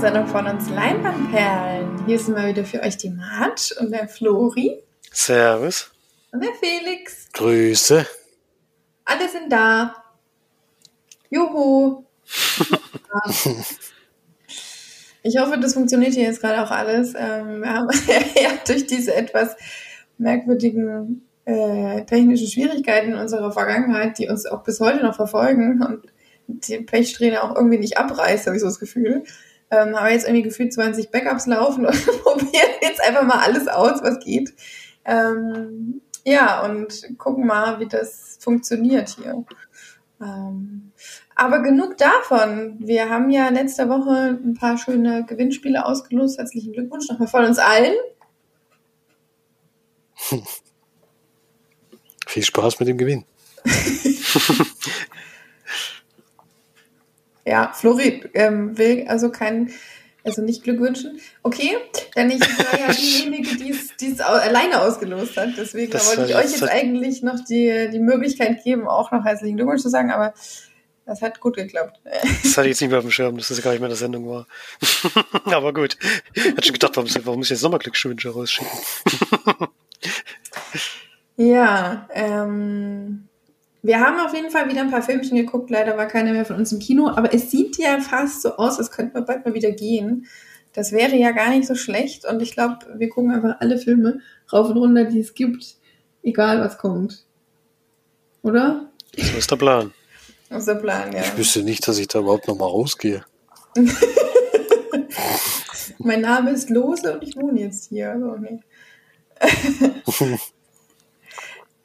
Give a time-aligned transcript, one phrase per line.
[0.00, 2.06] Sendung von uns Leinwandperlen.
[2.06, 4.82] Hier sind wir wieder für euch die Mart und der Flori.
[5.12, 5.90] Servus.
[6.32, 7.28] Und der Felix.
[7.34, 8.06] Grüße.
[9.04, 9.94] Alle sind da.
[11.28, 12.06] Juhu.
[15.22, 17.12] ich hoffe, das funktioniert hier jetzt gerade auch alles.
[17.14, 17.90] Ähm, wir haben
[18.42, 19.54] ja durch diese etwas
[20.16, 26.06] merkwürdigen äh, technischen Schwierigkeiten in unserer Vergangenheit, die uns auch bis heute noch verfolgen und
[26.46, 29.24] die Pechsträhne auch irgendwie nicht abreißt, habe ich so das Gefühl.
[29.70, 34.02] Ähm, habe jetzt irgendwie gefühlt 20 Backups laufen und probieren jetzt einfach mal alles aus,
[34.02, 34.52] was geht.
[35.04, 39.44] Ähm, ja, und gucken mal, wie das funktioniert hier.
[40.20, 40.92] Ähm,
[41.34, 42.76] aber genug davon.
[42.80, 46.38] Wir haben ja letzte Woche ein paar schöne Gewinnspiele ausgelost.
[46.38, 47.94] Herzlichen Glückwunsch nochmal von uns allen.
[52.26, 53.24] Viel Spaß mit dem Gewinn.
[57.50, 59.72] ja, Flori ähm, will also kein,
[60.24, 61.20] also nicht Glück wünschen.
[61.42, 61.76] Okay,
[62.14, 63.70] denn ich war ja diejenige, die
[64.06, 65.50] es alleine ausgelost hat.
[65.56, 69.56] Deswegen das wollte ich euch jetzt eigentlich noch die, die Möglichkeit geben, auch noch herzlichen
[69.56, 70.32] Glückwunsch zu sagen, aber
[71.06, 72.00] das hat gut geklappt.
[72.04, 73.92] Das hatte ich jetzt nicht mehr auf dem Schirm, dass das gar nicht mehr in
[73.92, 74.46] der Sendung war.
[75.46, 75.98] aber gut.
[76.34, 78.70] Ich hatte schon gedacht, warum, warum muss ich jetzt nochmal Glückswünsche rausschicken?
[81.36, 83.28] Ja, ähm,
[83.82, 85.70] wir haben auf jeden Fall wieder ein paar Filmchen geguckt.
[85.70, 88.78] Leider war keiner mehr von uns im Kino, aber es sieht ja fast so aus,
[88.78, 90.26] als könnten wir bald mal wieder gehen.
[90.72, 94.20] Das wäre ja gar nicht so schlecht und ich glaube, wir gucken einfach alle Filme
[94.52, 95.76] rauf und runter, die es gibt,
[96.22, 97.24] egal was kommt.
[98.42, 98.90] Oder?
[99.16, 99.92] So ist der Plan.
[100.48, 101.20] Das ist der Plan, ja.
[101.20, 103.24] Ich wüsste nicht, dass ich da überhaupt noch mal rausgehe.
[105.98, 108.12] mein Name ist Lose und ich wohne jetzt hier.
[108.12, 108.60] Also, nee.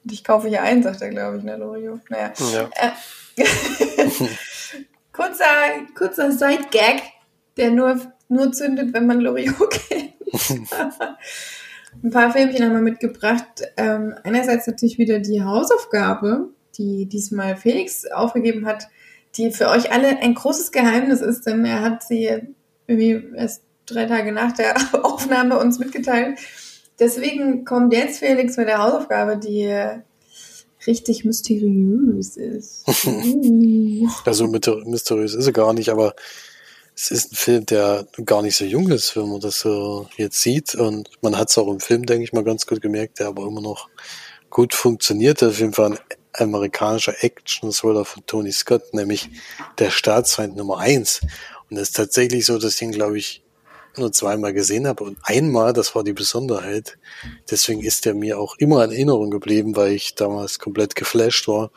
[0.09, 1.99] ich kaufe hier ein, sagt er, glaube ich, ne, Lorio?
[2.09, 2.33] Naja.
[2.53, 2.69] Ja.
[2.75, 3.43] Äh,
[5.11, 5.45] kurzer,
[5.97, 7.01] kurzer Side-Gag,
[7.57, 10.13] der nur, nur zündet, wenn man Loriot kennt.
[12.03, 13.63] Ein paar Filmchen haben wir mitgebracht.
[13.77, 18.87] Ähm, einerseits natürlich wieder die Hausaufgabe, die diesmal Felix aufgegeben hat,
[19.35, 22.41] die für euch alle ein großes Geheimnis ist, denn er hat sie
[22.87, 26.39] irgendwie erst drei Tage nach der Aufnahme uns mitgeteilt.
[26.99, 29.71] Deswegen kommt jetzt Felix mit der Hausaufgabe, die
[30.87, 32.85] richtig mysteriös ist.
[34.25, 36.15] also mysteriös ist er gar nicht, aber
[36.95, 40.41] es ist ein Film, der gar nicht so jung ist, wenn man das so jetzt
[40.41, 40.75] sieht.
[40.75, 43.45] Und man hat es auch im Film, denke ich mal, ganz gut gemerkt, der aber
[43.45, 43.89] immer noch
[44.49, 45.41] gut funktioniert.
[45.41, 45.99] Das auf jeden Fall ein
[46.33, 49.29] amerikanischer Action-Thriller von Tony Scott, nämlich
[49.77, 51.19] der Staatsfeind Nummer eins.
[51.69, 53.43] Und es ist tatsächlich so, dass ihn, glaube ich,
[53.97, 56.97] nur zweimal gesehen habe und einmal, das war die Besonderheit.
[57.49, 61.71] Deswegen ist der mir auch immer in Erinnerung geblieben, weil ich damals komplett geflasht war.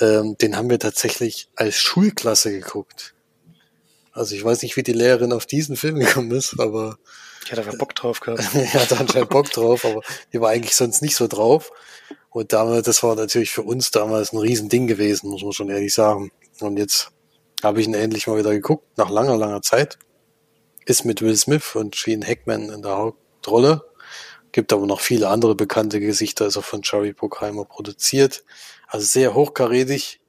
[0.00, 3.14] Ähm, den haben wir tatsächlich als Schulklasse geguckt.
[4.12, 6.98] Also ich weiß nicht, wie die Lehrerin auf diesen Film gekommen ist, aber
[7.44, 8.42] ich hatte einfach Bock drauf gehabt.
[8.54, 11.70] er hatte anscheinend Bock drauf, aber die war eigentlich sonst nicht so drauf.
[12.30, 15.94] Und damals, das war natürlich für uns damals ein Riesending gewesen, muss man schon ehrlich
[15.94, 16.30] sagen.
[16.60, 17.10] Und jetzt
[17.62, 19.98] habe ich ihn endlich mal wieder geguckt, nach langer, langer Zeit
[20.88, 23.84] ist mit Will Smith und Gene Hackman in der Hauptrolle.
[24.52, 28.42] Gibt aber noch viele andere bekannte Gesichter, auch von Jerry Bruckheimer produziert.
[28.86, 30.20] Also sehr hochkarätig.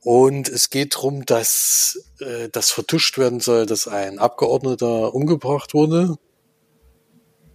[0.00, 6.16] Und es geht darum, dass äh, das vertuscht werden soll, dass ein Abgeordneter umgebracht wurde.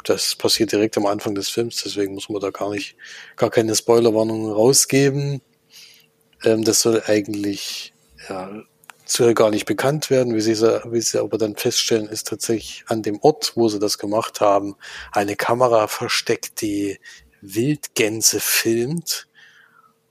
[0.03, 2.95] Das passiert direkt am Anfang des Films, deswegen muss man da gar nicht,
[3.35, 5.41] gar keine Spoilerwarnungen rausgeben.
[6.43, 7.93] Ähm, das soll eigentlich
[8.27, 8.63] ja,
[9.11, 10.35] soll gar nicht bekannt werden.
[10.35, 13.97] Wie sie, wie sie aber dann feststellen, ist tatsächlich an dem Ort, wo sie das
[13.97, 14.75] gemacht haben,
[15.11, 16.99] eine Kamera versteckt, die
[17.41, 19.27] Wildgänse filmt.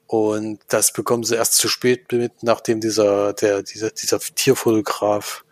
[0.07, 5.45] Und das bekommen sie erst zu spät mit, nachdem dieser, der, dieser, dieser Tierfotograf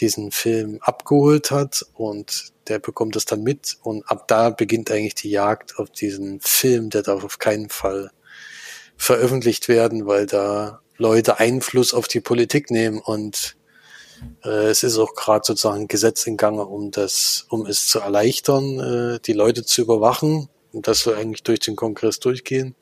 [0.00, 5.14] diesen Film abgeholt hat und der bekommt das dann mit und ab da beginnt eigentlich
[5.14, 8.10] die Jagd auf diesen Film, der darf auf keinen Fall
[8.96, 13.56] veröffentlicht werden, weil da Leute Einfluss auf die Politik nehmen und
[14.44, 18.00] äh, es ist auch gerade sozusagen ein Gesetz in Gange, um das, um es zu
[18.00, 20.48] erleichtern, äh, die Leute zu überwachen.
[20.72, 22.74] Und das soll eigentlich durch den Kongress durchgehen.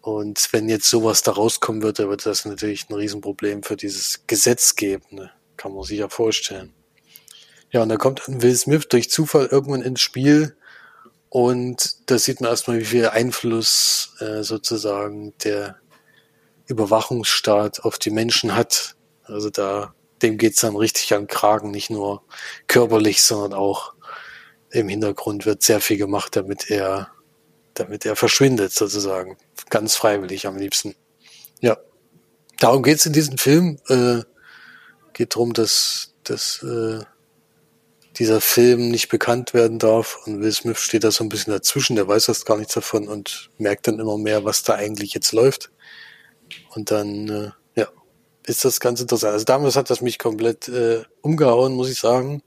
[0.00, 4.76] Und wenn jetzt sowas da rauskommen würde, wird das natürlich ein Riesenproblem für dieses Gesetz
[4.76, 5.04] geben.
[5.10, 5.30] Ne?
[5.56, 6.72] Kann man sich ja vorstellen.
[7.70, 10.56] Ja, und da kommt Will Smith durch Zufall irgendwann ins Spiel.
[11.28, 15.76] Und da sieht man erstmal, wie viel Einfluss äh, sozusagen der
[16.68, 18.96] Überwachungsstaat auf die Menschen hat.
[19.24, 22.22] Also da, dem geht's dann richtig an Kragen, nicht nur
[22.66, 23.94] körperlich, sondern auch
[24.70, 27.10] im Hintergrund wird sehr viel gemacht, damit er,
[27.74, 29.36] damit er verschwindet sozusagen.
[29.70, 30.94] Ganz freiwillig am liebsten.
[31.60, 31.78] Ja.
[32.58, 33.78] Darum geht's in diesem Film.
[33.88, 34.22] Äh,
[35.12, 37.00] geht darum, dass dass äh,
[38.18, 41.96] dieser Film nicht bekannt werden darf und Will Smith steht da so ein bisschen dazwischen,
[41.96, 45.32] der weiß erst gar nichts davon und merkt dann immer mehr, was da eigentlich jetzt
[45.32, 45.70] läuft.
[46.78, 47.88] Und dann, äh, ja,
[48.46, 49.32] ist das ganz interessant.
[49.32, 52.40] Also damals hat das mich komplett äh, umgehauen, muss ich sagen.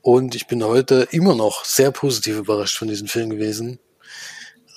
[0.00, 3.78] Und ich bin heute immer noch sehr positiv überrascht von diesem Film gewesen.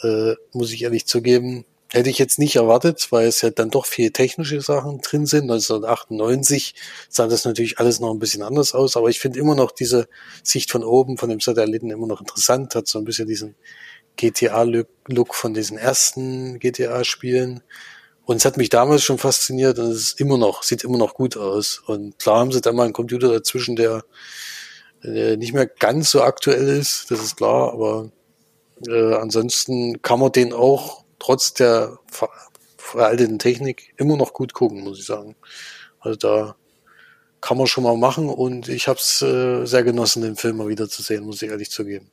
[0.04, 1.64] Äh, muss ich ehrlich zugeben.
[1.90, 5.44] Hätte ich jetzt nicht erwartet, weil es ja dann doch viele technische Sachen drin sind.
[5.44, 6.76] 1998
[7.08, 10.10] sah das natürlich alles noch ein bisschen anders aus, aber ich finde immer noch diese
[10.44, 13.56] Sicht von oben, von dem Satelliten immer noch interessant, hat so ein bisschen diesen
[14.18, 17.64] GTA-Look von diesen ersten GTA-Spielen.
[18.26, 21.14] Und es hat mich damals schon fasziniert und es ist immer noch, sieht immer noch
[21.14, 21.82] gut aus.
[21.86, 24.04] Und klar haben sie dann mal einen Computer dazwischen, der
[25.04, 28.10] äh, nicht mehr ganz so aktuell ist, das ist klar, aber
[28.88, 32.30] äh, ansonsten kann man den auch trotz der ver
[32.78, 35.36] veralteten Technik immer noch gut gucken, muss ich sagen.
[36.00, 36.56] Also da
[37.42, 40.68] kann man schon mal machen und ich habe es äh, sehr genossen, den Film mal
[40.68, 42.12] wieder zu sehen, muss ich ehrlich zugeben.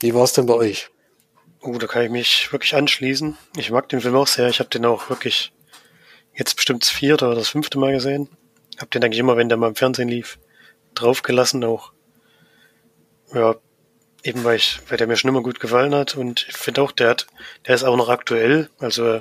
[0.00, 0.90] Wie war es denn bei euch?
[1.60, 3.36] Oh, da kann ich mich wirklich anschließen.
[3.56, 4.48] Ich mag den Film auch sehr.
[4.48, 5.52] Ich habe den auch wirklich
[6.34, 8.28] jetzt bestimmt das vierte oder das fünfte Mal gesehen.
[8.78, 10.38] Hab den eigentlich immer, wenn der mal im Fernsehen lief,
[10.94, 11.92] draufgelassen auch
[13.34, 13.56] ja,
[14.22, 16.92] eben weil ich, weil der mir schon immer gut gefallen hat und ich finde auch,
[16.92, 17.26] der hat,
[17.66, 18.70] der ist auch noch aktuell.
[18.78, 19.20] Also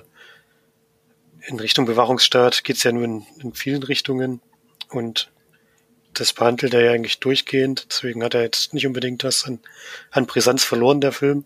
[1.45, 4.41] in Richtung Bewachungsstaat geht's ja nur in, in vielen Richtungen
[4.89, 5.31] und
[6.13, 7.87] das behandelt er ja eigentlich durchgehend.
[7.89, 9.59] Deswegen hat er jetzt nicht unbedingt was an,
[10.11, 11.45] an Brisanz verloren, der Film.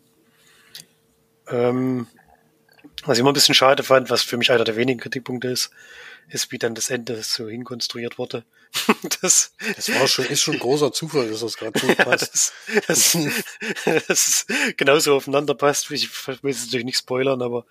[1.51, 2.07] Ähm,
[3.03, 5.71] was ich immer ein bisschen schade fand, was für mich einer der wenigen Kritikpunkte ist,
[6.29, 8.45] ist, wie dann das Ende so hinkonstruiert wurde.
[9.21, 12.53] das, das war schon, ist schon ein großer Zufall, dass das gerade so passt.
[12.73, 13.17] Ja, das, das,
[14.07, 15.91] das ist genauso aufeinander passt.
[15.91, 17.65] Ich will es natürlich nicht spoilern, aber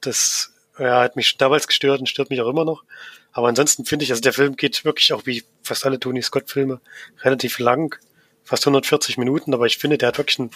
[0.00, 2.84] das ja, hat mich damals gestört und stört mich auch immer noch.
[3.32, 6.80] Aber ansonsten finde ich, also der Film geht wirklich auch wie fast alle Tony Scott-Filme
[7.22, 7.98] relativ lang,
[8.42, 10.50] fast 140 Minuten, aber ich finde, der hat wirklich ein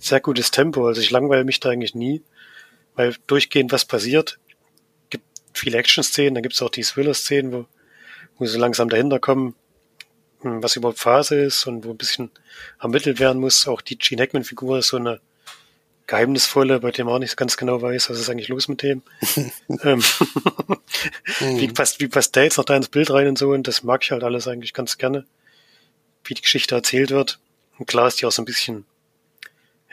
[0.00, 0.86] sehr gutes Tempo.
[0.86, 2.22] Also ich langweile mich da eigentlich nie,
[2.94, 4.38] weil durchgehend was passiert
[5.52, 7.66] viele Action-Szenen, dann gibt es auch die Thriller-Szenen, wo,
[8.38, 9.54] wo sie langsam dahinter kommen,
[10.40, 12.30] hm, was überhaupt Phase ist und wo ein bisschen
[12.80, 13.66] ermittelt werden muss.
[13.66, 15.20] Auch die Gene Hackman-Figur ist so eine
[16.06, 19.02] geheimnisvolle, bei dem man auch nicht ganz genau weiß, was ist eigentlich los mit dem.
[19.82, 20.02] ähm,
[21.38, 21.74] wie, hm.
[21.74, 24.02] passt, wie passt der jetzt noch da ins Bild rein und so und das mag
[24.02, 25.24] ich halt alles eigentlich ganz gerne,
[26.24, 27.38] wie die Geschichte erzählt wird.
[27.78, 28.84] Und klar ist die auch so ein bisschen,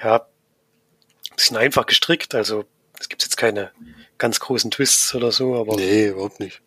[0.01, 2.65] ja, ein bisschen einfach gestrickt, also
[2.99, 3.71] es gibt jetzt keine
[4.17, 5.75] ganz großen Twists oder so, aber.
[5.75, 6.61] Nee, überhaupt nicht.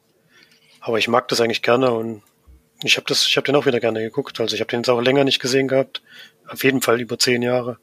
[0.80, 2.22] Aber ich mag das eigentlich gerne und
[2.82, 4.40] ich habe das, ich habe den auch wieder gerne geguckt.
[4.40, 6.02] Also ich habe den jetzt auch länger nicht gesehen gehabt.
[6.48, 7.78] Auf jeden Fall über zehn Jahre.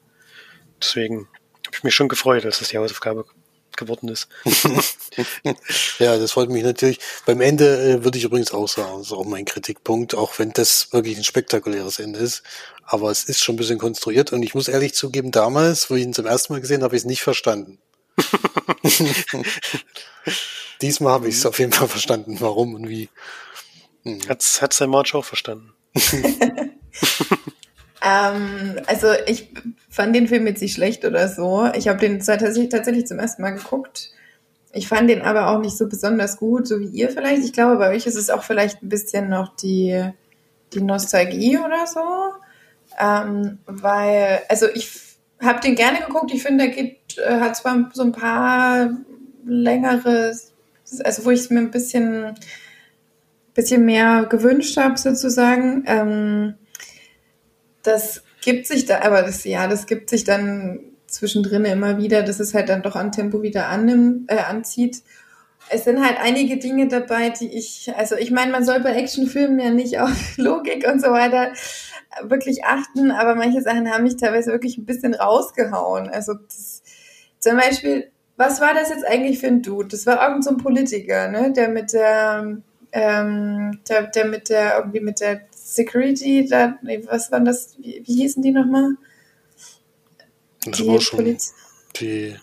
[0.82, 1.28] Deswegen
[1.66, 3.26] habe ich mich schon gefreut, als das die Hausaufgabe
[3.78, 4.28] geworden ist.
[6.00, 7.00] ja, das freut mich natürlich.
[7.26, 10.52] Beim Ende äh, würde ich übrigens auch sagen, das ist auch mein Kritikpunkt, auch wenn
[10.52, 12.44] das wirklich ein spektakuläres Ende ist.
[12.84, 16.04] Aber es ist schon ein bisschen konstruiert und ich muss ehrlich zugeben, damals, wo ich
[16.04, 17.80] ihn zum ersten Mal gesehen habe, habe ich es nicht verstanden.
[20.82, 23.10] Diesmal habe ich es auf jeden Fall verstanden, warum und wie.
[24.04, 24.20] Hm.
[24.30, 25.74] Hat's, hat sein March auch verstanden?
[28.06, 29.50] ähm, also ich
[29.90, 31.70] fand den Film jetzt nicht schlecht oder so.
[31.76, 34.12] Ich habe den tatsächlich, zum ersten Mal geguckt.
[34.74, 37.44] Ich fand den aber auch nicht so besonders gut, so wie ihr vielleicht.
[37.44, 40.12] Ich glaube, bei euch ist es auch vielleicht ein bisschen noch die,
[40.74, 42.02] die Nostalgie oder so.
[43.00, 44.90] Ähm, weil, also ich
[45.42, 46.32] habe den gerne geguckt.
[46.34, 48.92] Ich finde, der geht, äh, hat zwar so ein paar
[49.46, 50.36] längere,
[51.04, 52.36] also wo ich es mir ein bisschen,
[53.54, 55.84] bisschen mehr gewünscht habe, sozusagen.
[55.88, 56.56] Ähm,
[57.88, 62.40] das gibt sich da, aber das, ja, das gibt sich dann zwischendrin immer wieder, dass
[62.40, 65.02] es halt dann doch an Tempo wieder annimmt, äh, anzieht.
[65.70, 69.60] Es sind halt einige Dinge dabei, die ich, also ich meine, man soll bei Actionfilmen
[69.60, 71.52] ja nicht auf Logik und so weiter
[72.24, 76.10] wirklich achten, aber manche Sachen haben mich teilweise wirklich ein bisschen rausgehauen.
[76.10, 76.82] Also das,
[77.40, 79.90] zum Beispiel, was war das jetzt eigentlich für ein Dude?
[79.90, 81.52] Das war irgend so ein Politiker, ne?
[81.52, 82.58] Der mit der,
[82.92, 88.02] ähm, der, der mit der, irgendwie mit der Security, da, nee, was waren das, wie,
[88.06, 88.96] wie hießen die nochmal?
[90.66, 91.54] Das die war schon Poliz
[92.00, 92.36] die,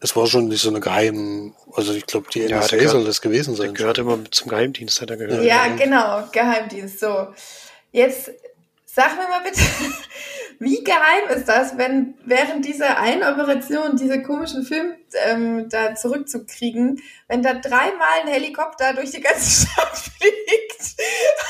[0.00, 3.54] es war schon so eine geheime, also ich glaube, die NSA ja, soll das gewesen
[3.56, 3.68] sein.
[3.68, 5.44] Der gehört immer zum Geheimdienst, hat er gehört.
[5.44, 7.28] Ja, genau, Geheimdienst, so.
[7.90, 8.30] Jetzt
[8.98, 9.60] Sag mir mal bitte,
[10.58, 17.00] wie geheim ist das, wenn während dieser einen Operation, diese komischen Film ähm, da zurückzukriegen,
[17.28, 20.96] wenn da dreimal ein Helikopter durch die ganze Stadt fliegt?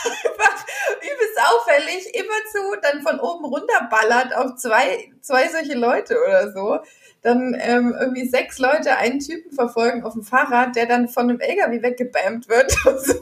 [0.04, 0.66] Einfach
[0.98, 6.80] übelst auffällig, immerzu dann von oben runterballert auf zwei, zwei solche Leute oder so
[7.22, 11.40] dann ähm, irgendwie sechs Leute einen Typen verfolgen auf dem Fahrrad, der dann von einem
[11.40, 13.14] LKW weggebammt wird und so,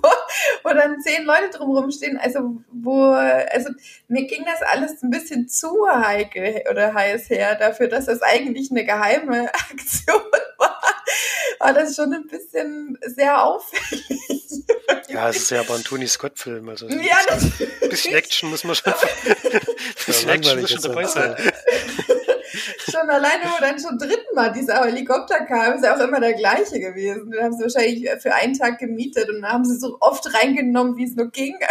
[0.63, 2.19] wo dann zehn Leute drumherum stehen.
[2.19, 3.71] Also, wo, also
[4.09, 8.71] mir ging das alles ein bisschen zu heikel oder heiß her dafür, dass das eigentlich
[8.71, 10.23] eine geheime Aktion
[10.59, 10.81] war.
[11.59, 14.05] War das schon ein bisschen sehr auffällig.
[15.09, 16.69] Ja, es ist ja aber ein Tony Scott-Film.
[16.69, 18.93] Also ja, ein bisschen Action muss man schon,
[20.07, 21.35] bisschen Action muss schon dabei sein
[22.91, 26.35] schon alleine, wo dann schon dritten Mal dieser Helikopter kam, ist ja auch immer der
[26.35, 27.31] gleiche gewesen.
[27.31, 30.97] Den haben sie wahrscheinlich für einen Tag gemietet und dann haben sie so oft reingenommen,
[30.97, 31.57] wie es nur ging.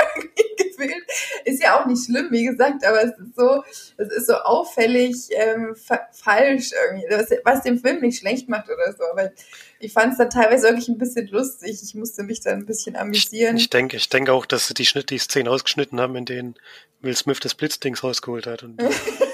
[1.45, 3.63] Ist ja auch nicht schlimm, wie gesagt, aber es ist so,
[3.97, 8.65] es ist so auffällig ähm, fa falsch irgendwie, was, was den Film nicht schlecht macht
[8.69, 9.05] oder so.
[9.09, 9.31] Aber
[9.79, 11.79] ich fand es dann teilweise wirklich ein bisschen lustig.
[11.81, 13.55] Ich musste mich dann ein bisschen amüsieren.
[13.55, 16.25] Ich, ich denke, ich denke auch, dass sie die Schnitt, die Szenen ausgeschnitten haben, in
[16.25, 16.55] denen
[17.01, 18.81] Will Smith das Blitzdings rausgeholt hat und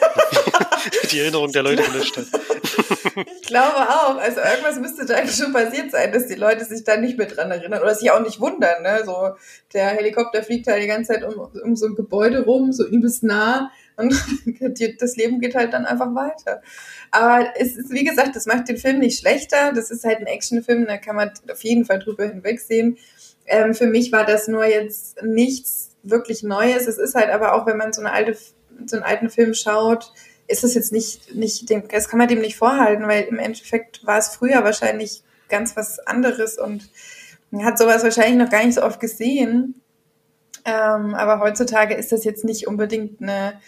[1.11, 2.25] die Erinnerung der Leute gelöscht hat.
[3.41, 4.17] ich glaube auch.
[4.17, 7.27] Also irgendwas müsste da eigentlich schon passiert sein, dass die Leute sich da nicht mehr
[7.27, 8.83] dran erinnern oder sich auch nicht wundern.
[8.83, 9.01] Ne?
[9.05, 9.35] So
[9.73, 13.23] der Helikopter fliegt halt die ganze Zeit um, um so ein Gebäude rum, so übelst
[13.23, 14.13] nah und
[14.99, 16.61] das Leben geht halt dann einfach weiter.
[17.11, 19.73] Aber es ist, wie gesagt, das macht den Film nicht schlechter.
[19.73, 22.97] Das ist halt ein Actionfilm, da kann man auf jeden Fall drüber hinwegsehen.
[23.45, 26.87] Ähm, für mich war das nur jetzt nichts wirklich Neues.
[26.87, 28.37] Es ist halt aber auch, wenn man so eine alte,
[28.85, 30.13] so einen alten Film schaut,
[30.51, 34.05] ist es jetzt nicht, nicht dem, das kann man dem nicht vorhalten, weil im Endeffekt
[34.05, 36.89] war es früher wahrscheinlich ganz was anderes und
[37.51, 39.81] man hat sowas wahrscheinlich noch gar nicht so oft gesehen.
[40.63, 43.59] Ähm, aber heutzutage ist das jetzt nicht unbedingt eine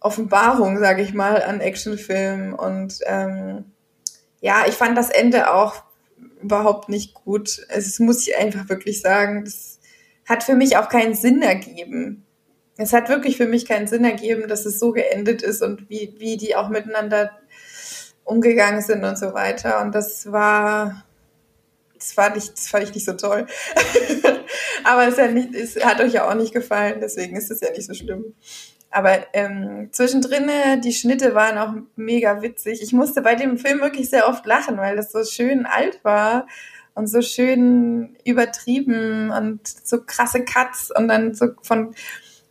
[0.00, 2.52] Offenbarung, sage ich mal, an Actionfilmen.
[2.54, 3.64] Und ähm,
[4.40, 5.82] ja, ich fand das Ende auch
[6.40, 7.66] überhaupt nicht gut.
[7.68, 9.80] Es muss ich einfach wirklich sagen, das
[10.28, 12.27] hat für mich auch keinen Sinn ergeben
[12.78, 16.14] es hat wirklich für mich keinen Sinn ergeben, dass es so geendet ist und wie,
[16.18, 17.32] wie die auch miteinander
[18.24, 19.82] umgegangen sind und so weiter.
[19.82, 21.04] Und das war,
[21.96, 23.46] das war nicht, das fand ich nicht so toll.
[24.84, 27.70] Aber es, ja nicht, es hat euch ja auch nicht gefallen, deswegen ist es ja
[27.70, 28.34] nicht so schlimm.
[28.90, 30.48] Aber ähm, zwischendrin,
[30.82, 32.80] die Schnitte waren auch mega witzig.
[32.80, 36.46] Ich musste bei dem Film wirklich sehr oft lachen, weil das so schön alt war
[36.94, 41.94] und so schön übertrieben und so krasse Cuts und dann so von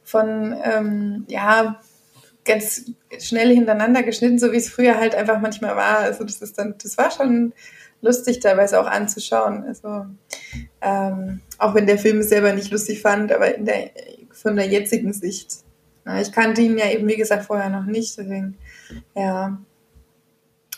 [0.08, 1.82] von, ähm, ja,
[2.46, 5.98] ganz schnell hintereinander geschnitten, so wie es früher halt einfach manchmal war.
[5.98, 7.52] Also das ist dann, das war schon
[8.02, 9.66] lustig teilweise auch anzuschauen.
[9.68, 10.06] Also
[10.82, 13.92] ähm, auch wenn der Film es selber nicht lustig fand, aber der,
[14.32, 15.58] von der jetzigen Sicht.
[16.22, 18.58] Ich kannte ihn ja eben, wie gesagt, vorher noch nicht, deswegen,
[19.14, 19.60] ja.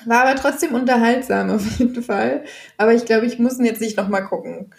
[0.06, 2.46] War aber trotzdem unterhaltsam auf jeden Fall.
[2.78, 4.74] Aber ich glaube, ich muss ihn jetzt nicht nochmal gucken.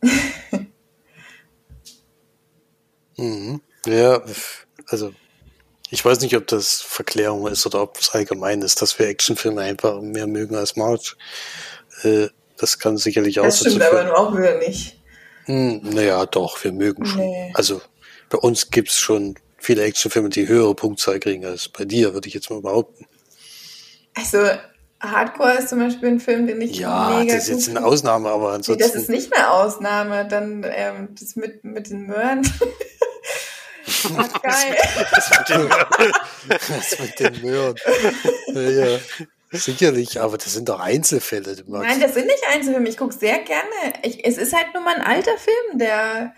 [3.22, 3.60] Mhm.
[3.86, 4.22] Ja,
[4.88, 5.12] also
[5.90, 9.60] ich weiß nicht, ob das Verklärung ist oder ob es allgemein ist, dass wir Actionfilme
[9.60, 11.16] einfach mehr mögen als March.
[12.02, 14.98] Äh, das kann sicherlich auch Das stimmt aber nur auch wieder nicht.
[15.44, 17.20] Hm, naja, doch, wir mögen schon.
[17.20, 17.52] Nee.
[17.54, 17.80] Also
[18.30, 22.34] bei uns gibt's schon viele Actionfilme, die höhere Punktzahl kriegen als bei dir, würde ich
[22.34, 23.06] jetzt mal behaupten.
[24.14, 24.38] Also
[25.00, 28.30] Hardcore ist zum Beispiel ein Film, den ich ja, mega das ist jetzt eine Ausnahme,
[28.30, 28.82] aber ansonsten.
[28.82, 30.26] Nee, das ist nicht eine Ausnahme.
[30.28, 32.42] Dann ähm, das mit mit den Möhren.
[34.16, 34.76] Ach, geil.
[35.10, 36.12] Das mit den Möhren.
[36.48, 37.74] Das mit den Möhren.
[38.54, 38.98] Ja, ja.
[39.54, 41.56] Sicherlich, aber das sind doch Einzelfälle.
[41.66, 42.88] Nein, das sind nicht Einzelfilme.
[42.88, 43.92] Ich gucke sehr gerne.
[44.02, 46.34] Ich, es ist halt nur mal ein alter Film, der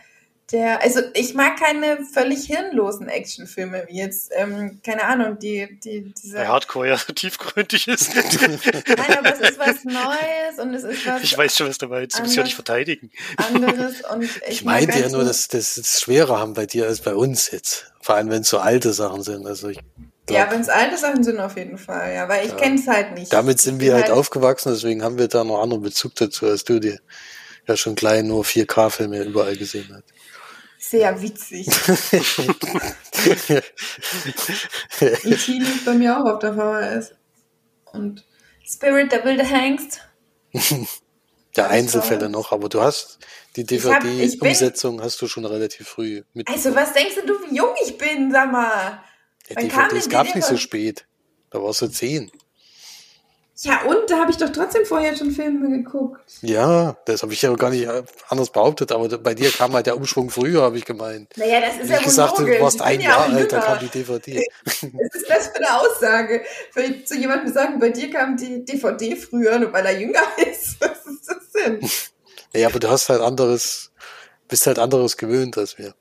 [0.52, 6.12] der, also ich mag keine völlig hirnlosen Actionfilme, wie jetzt, ähm, keine Ahnung, die, die,
[6.12, 6.36] diese.
[6.36, 8.14] Der Hardcore ja so tiefgründig ist.
[8.14, 11.22] Nein, aber es ist was Neues und es ist was.
[11.22, 12.18] Ich weiß schon, was du meinst.
[12.18, 13.10] Du musst ja nicht verteidigen.
[13.38, 17.00] Anderes und ich, ich meinte ja nur, dass das es schwerer haben bei dir als
[17.00, 17.92] bei uns jetzt.
[18.02, 19.46] Vor allem, wenn es so alte Sachen sind.
[19.46, 19.78] Also ich
[20.26, 22.56] Glaub, ja, wenn es alte Sachen sind, auf jeden Fall, ja, weil ich ja.
[22.56, 23.30] kenne es halt nicht.
[23.30, 26.64] Damit sind wir halt, halt aufgewachsen, deswegen haben wir da noch anderen Bezug dazu, als
[26.64, 26.98] du dir
[27.66, 30.14] ja schon klein nur 4K-Filme überall gesehen hast
[30.90, 31.66] sehr witzig.
[35.00, 35.52] E.T.
[35.52, 37.14] liegt bei mir auch auf der VHS.
[37.92, 38.24] Und
[38.64, 40.00] Spirit, der wilde Hengst.
[41.56, 43.18] ja, Einzelfälle noch, aber du hast
[43.56, 46.48] die DVD-Umsetzung hast du schon relativ früh mit.
[46.48, 49.02] Also, was denkst du, wie jung ich bin, sag mal?
[49.48, 51.06] Ja, DVDs gab es nicht so spät.
[51.50, 52.32] Da warst du zehn.
[53.62, 56.20] Ja, und da habe ich doch trotzdem vorher schon Filme geguckt.
[56.42, 57.88] Ja, das habe ich ja gar nicht
[58.28, 61.32] anders behauptet, aber bei dir kam halt der Umschwung früher, habe ich gemeint.
[61.36, 62.56] Naja, das ist Wie ja ich gesagt, logisch.
[62.56, 64.44] du warst ein ja Jahr alt, da kam die DVD.
[64.64, 66.42] Was ist das für eine Aussage?
[66.72, 70.80] Für, zu jemandem sagen, bei dir kam die DVD früher, nur weil er jünger ist.
[70.80, 71.80] Was ist das denn?
[72.52, 73.90] Naja, aber du hast halt anderes
[74.48, 75.94] bist halt anderes gewöhnt als wir.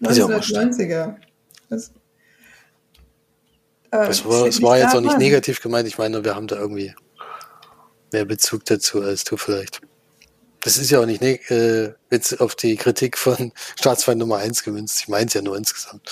[0.00, 1.16] Das ist ja 90er.
[1.68, 1.92] Das,
[3.98, 5.86] das war, das war jetzt auch nicht negativ gemeint.
[5.86, 6.94] Ich meine, wir haben da irgendwie
[8.12, 9.80] mehr Bezug dazu als du vielleicht.
[10.60, 15.00] Das ist ja auch nicht äh, jetzt auf die Kritik von Staatsfeind Nummer 1 gemünzt.
[15.00, 16.10] Ich meine es ja nur insgesamt.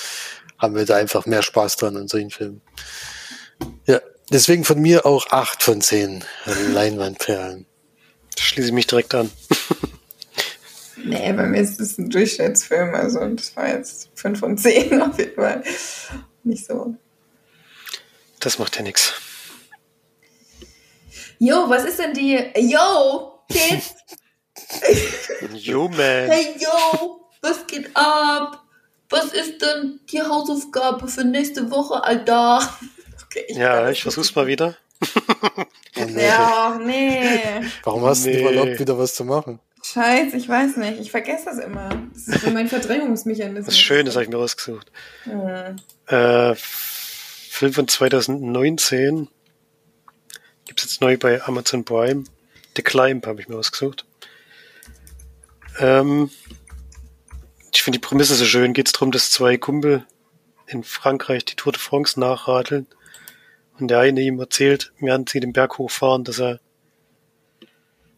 [0.58, 2.60] Haben wir da einfach mehr Spaß dran an solchen Filmen.
[3.86, 6.24] Ja, deswegen von mir auch 8 von 10
[6.72, 7.66] Leinwandperlen.
[8.36, 9.30] Da schließe ich mich direkt an.
[11.04, 12.94] nee, bei mir ist es ein Durchschnittsfilm.
[12.94, 15.62] Also das war jetzt 5 von 10 auf jeden Fall.
[16.44, 16.94] Nicht so.
[18.42, 19.14] Das macht ja nichts.
[21.38, 22.38] Yo, was ist denn die.
[22.56, 23.94] Yo, Kids!
[25.54, 25.98] yo, man.
[25.98, 28.62] Hey, yo, was geht ab?
[29.10, 32.76] Was ist denn die Hausaufgabe für nächste Woche, Alter?
[33.26, 34.76] Okay, ich ja, ich versuch's mal wieder.
[35.94, 36.26] nee.
[36.26, 37.40] Ja, nee.
[37.84, 38.40] Warum hast nee.
[38.40, 39.60] du erlaubt, wieder was zu machen?
[39.84, 41.00] Scheiße, ich weiß nicht.
[41.00, 41.90] Ich vergesse das immer.
[42.12, 43.66] Das ist so mein Verdrängungsmechanismus.
[43.66, 44.90] Das ist schön, das habe ich mir rausgesucht.
[45.26, 45.76] Mhm.
[46.06, 46.54] Äh,
[47.62, 49.28] Film von 2019
[50.64, 52.24] gibt es jetzt neu bei Amazon Prime.
[52.74, 54.04] The Climb habe ich mir ausgesucht.
[55.78, 56.28] Ähm,
[57.72, 58.72] ich finde die Prämisse so schön.
[58.72, 60.04] Geht es darum, dass zwei Kumpel
[60.66, 62.88] in Frankreich die Tour de France nachradeln.
[63.78, 66.58] Und der eine ihm erzählt, während sie den Berg hochfahren, dass er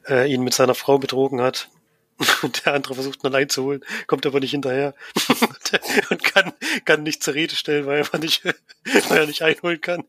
[0.08, 1.68] äh, ihn mit seiner Frau betrogen hat.
[2.40, 4.94] Und der andere versucht ihn allein zu holen, kommt aber nicht hinterher
[6.10, 6.52] und kann,
[6.84, 8.44] kann nicht zur Rede stellen, weil er nicht,
[9.08, 10.04] weil er nicht einholen kann.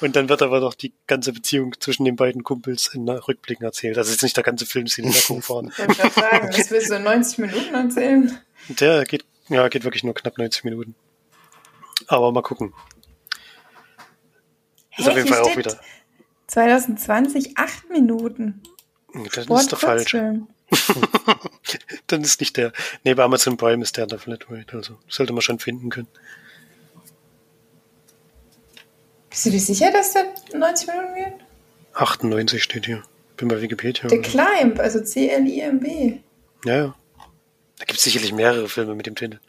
[0.00, 3.98] Und dann wird aber noch die ganze Beziehung zwischen den beiden Kumpels in Rückblicken erzählt.
[3.98, 5.72] Also jetzt nicht der ganze Film, den da rumfahren.
[5.76, 8.38] Ich wollte sagen, das willst du in 90 Minuten erzählen?
[8.68, 10.94] Der geht, ja, geht wirklich nur knapp 90 Minuten.
[12.06, 12.72] Aber mal gucken.
[14.96, 15.80] Ist hey, auf jeden Fall auch wieder.
[16.46, 18.62] 2020 acht Minuten.
[19.32, 20.14] Das Sport ist doch falsch.
[22.06, 22.72] Dann ist nicht der.
[23.02, 26.08] Nee, bei Amazon Prime ist der der Flatrate, also sollte man schon finden können.
[29.30, 31.34] Bist du dir sicher, dass der 90 Minuten geht?
[31.94, 33.02] 98 steht hier.
[33.36, 34.08] Bin bei Wikipedia.
[34.08, 36.18] The Climb, also C-L-I-M-B.
[36.64, 36.94] Ja, ja.
[37.78, 39.40] Da gibt es sicherlich mehrere Filme mit dem Titel.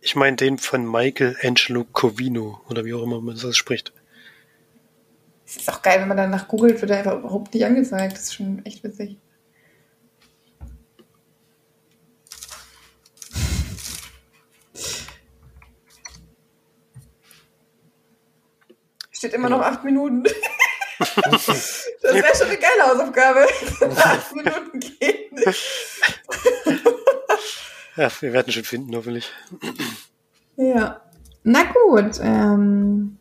[0.00, 3.92] Ich meine den von Michael Angelo Covino oder wie auch immer man das spricht.
[5.50, 8.12] Es ist auch geil, wenn man danach googelt, wird er einfach überhaupt nicht angezeigt.
[8.12, 9.18] Das ist schon echt witzig.
[19.10, 20.22] Steht immer noch acht Minuten.
[20.98, 21.58] das
[22.00, 23.46] wäre schon eine geile Hausaufgabe.
[23.96, 25.64] acht Minuten geht nicht.
[27.96, 29.32] ja, wir werden schon finden, hoffentlich.
[30.54, 31.02] Ja.
[31.42, 32.20] Na gut.
[32.22, 33.19] Ähm,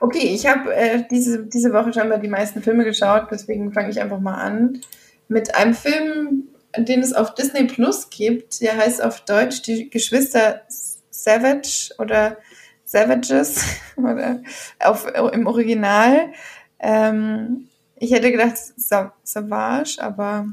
[0.00, 4.00] Okay, ich habe äh, diese, diese Woche scheinbar die meisten Filme geschaut, deswegen fange ich
[4.00, 4.80] einfach mal an
[5.26, 8.60] mit einem Film, den es auf Disney Plus gibt.
[8.60, 10.62] Der heißt auf Deutsch Die Geschwister
[11.10, 12.38] Savage oder
[12.84, 13.64] Savages
[13.96, 14.40] oder
[14.78, 16.32] auf, im Original.
[16.78, 20.46] Ähm, ich hätte gedacht Savage, aber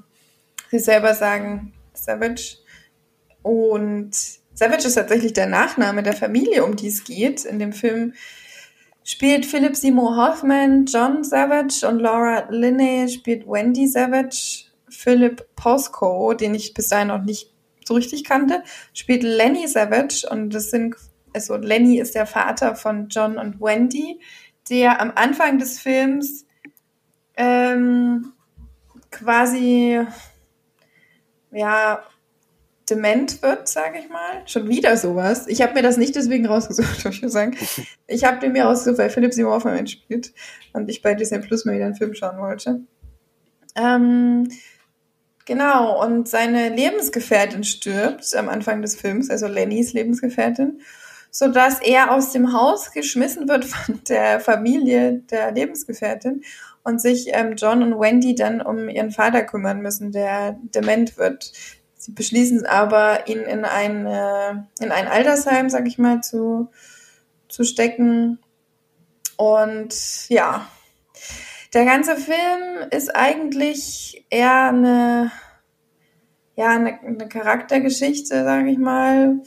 [0.71, 2.57] sie selber sagen Savage.
[3.43, 4.11] Und
[4.55, 7.45] Savage ist tatsächlich der Nachname der Familie, um die es geht.
[7.45, 8.13] In dem Film
[9.05, 14.65] spielt Philip Seymour Hoffman, John Savage und Laura Linney spielt Wendy Savage.
[14.89, 17.51] Philip Posco, den ich bis dahin noch nicht
[17.85, 18.63] so richtig kannte,
[18.93, 20.95] spielt Lenny Savage und das sind,
[21.33, 24.19] also Lenny ist der Vater von John und Wendy,
[24.69, 26.45] der am Anfang des Films
[27.37, 28.33] ähm,
[29.11, 30.01] quasi
[31.51, 32.03] ja
[32.89, 34.41] dement wird, sage ich mal.
[34.45, 35.47] Schon wieder sowas.
[35.47, 37.57] Ich habe mir das nicht deswegen rausgesucht, würde ich sagen.
[38.07, 40.33] Ich habe den mir rausgesucht, weil Philipp Simon Hoffmann spielt
[40.73, 42.81] und ich bei Disney Plus mal wieder einen Film schauen wollte.
[43.75, 44.49] Ähm,
[45.45, 50.81] genau, und seine Lebensgefährtin stirbt am Anfang des Films, also Lennys Lebensgefährtin,
[51.31, 56.43] sodass er aus dem Haus geschmissen wird von der Familie der Lebensgefährtin
[56.83, 61.51] und sich ähm, John und Wendy dann um ihren Vater kümmern müssen, der dement wird.
[62.05, 66.69] Sie beschließen aber, ihn in ein, äh, in ein Altersheim, sag ich mal, zu,
[67.49, 68.37] zu stecken.
[69.37, 70.67] Und ja,
[71.73, 75.31] der ganze Film ist eigentlich eher eine,
[76.55, 79.41] ja, eine, eine Charaktergeschichte, sag ich mal.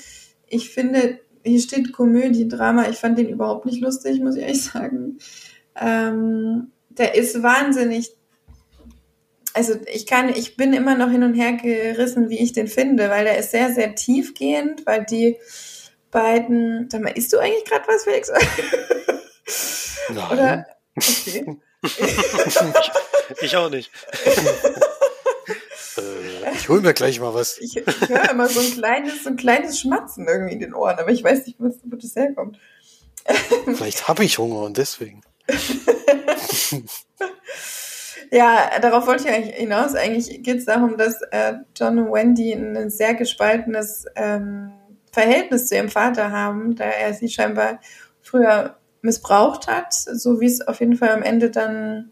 [0.48, 2.88] Ich finde, hier steht Komödie, Drama.
[2.88, 5.18] Ich fand den überhaupt nicht lustig, muss ich ehrlich sagen.
[5.76, 8.17] Ähm, der ist wahnsinnig
[9.58, 13.10] also ich kann, ich bin immer noch hin und her gerissen, wie ich den finde,
[13.10, 15.36] weil der ist sehr, sehr tiefgehend, weil die
[16.12, 18.30] beiden, sag mal, isst du eigentlich gerade was, Felix?
[20.10, 20.30] Nein.
[20.30, 20.66] Oder?
[20.96, 21.58] Okay.
[21.82, 23.90] ich, ich auch nicht.
[26.54, 27.58] Ich hol mir gleich mal was.
[27.58, 31.00] Ich, ich höre immer so ein kleines, so ein kleines Schmatzen irgendwie in den Ohren,
[31.00, 32.60] aber ich weiß nicht, wo das herkommt.
[33.64, 35.22] Vielleicht habe ich Hunger und deswegen.
[38.30, 39.94] ja, darauf wollte ich eigentlich hinaus.
[39.94, 44.72] Eigentlich geht es darum, dass äh, John und Wendy ein sehr gespaltenes ähm,
[45.12, 47.80] Verhältnis zu ihrem Vater haben, da er sie scheinbar
[48.20, 52.10] früher missbraucht hat, so wie es auf jeden Fall am Ende dann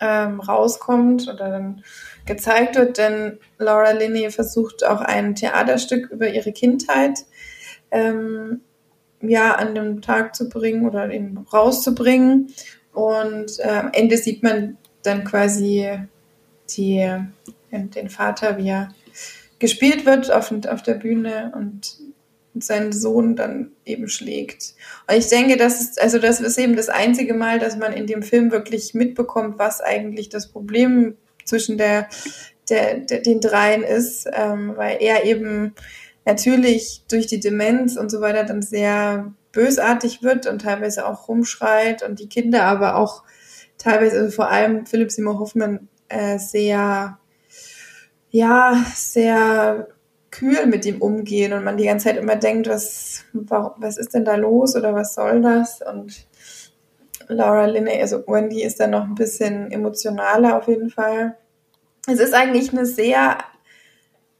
[0.00, 1.84] ähm, rauskommt oder dann
[2.26, 7.20] gezeigt wird, denn Laura Linney versucht auch ein Theaterstück über ihre Kindheit
[7.90, 8.60] ähm,
[9.20, 12.52] ja an dem Tag zu bringen oder eben rauszubringen.
[12.92, 15.98] Und äh, am Ende sieht man dann quasi
[16.76, 17.08] die,
[17.70, 18.94] den Vater, wie er
[19.58, 21.98] gespielt wird auf, auf der Bühne und
[22.54, 24.74] seinen Sohn dann eben schlägt.
[25.08, 28.06] Und ich denke, das ist, also das ist eben das einzige Mal, dass man in
[28.06, 32.08] dem Film wirklich mitbekommt, was eigentlich das Problem zwischen der,
[32.68, 35.74] der, der den dreien ist, ähm, weil er eben
[36.24, 42.02] natürlich durch die Demenz und so weiter dann sehr bösartig wird und teilweise auch rumschreit
[42.02, 43.22] und die Kinder aber auch
[43.80, 47.18] teilweise, also vor allem Philipp Simon Hoffmann, äh, sehr,
[48.30, 49.88] ja, sehr
[50.30, 54.24] kühl mit ihm umgehen und man die ganze Zeit immer denkt, was, was ist denn
[54.24, 55.80] da los oder was soll das?
[55.82, 56.26] Und
[57.28, 61.36] Laura Linney, also Wendy ist dann noch ein bisschen emotionaler auf jeden Fall.
[62.06, 63.38] Es ist eigentlich eine sehr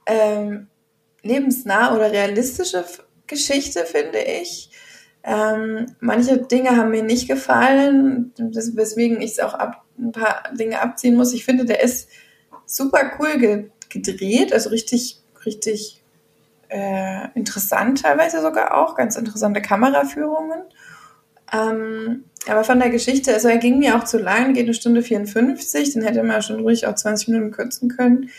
[0.07, 0.69] ähm,
[1.23, 2.85] lebensnah oder realistische
[3.27, 4.70] Geschichte, finde ich.
[5.23, 11.17] Ähm, manche Dinge haben mir nicht gefallen, weswegen ich auch ab, ein paar Dinge abziehen
[11.17, 11.33] muss.
[11.35, 12.09] Ich finde, der ist
[12.65, 16.03] super cool ge gedreht, also richtig richtig
[16.69, 20.63] äh, interessant teilweise sogar auch, ganz interessante Kameraführungen.
[21.53, 25.03] Ähm, aber von der Geschichte, also er ging mir auch zu lang, geht eine Stunde
[25.03, 28.31] 54, den hätte man schon ruhig auch 20 Minuten kürzen können.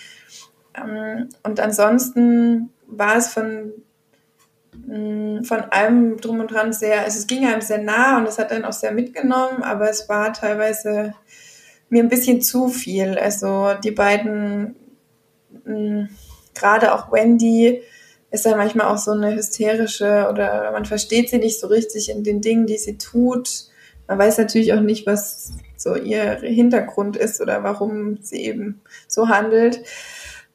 [0.75, 3.73] Ähm, und ansonsten war es von,
[4.73, 8.51] von allem drum und dran sehr, also es ging einem sehr nah und es hat
[8.51, 11.13] dann auch sehr mitgenommen, aber es war teilweise
[11.89, 13.17] mir ein bisschen zu viel.
[13.17, 14.75] Also die beiden
[16.53, 17.81] gerade auch Wendy
[18.31, 22.23] ist ja manchmal auch so eine hysterische oder man versteht sie nicht so richtig in
[22.23, 23.65] den Dingen, die sie tut.
[24.07, 29.27] Man weiß natürlich auch nicht, was so ihr Hintergrund ist oder warum sie eben so
[29.27, 29.81] handelt.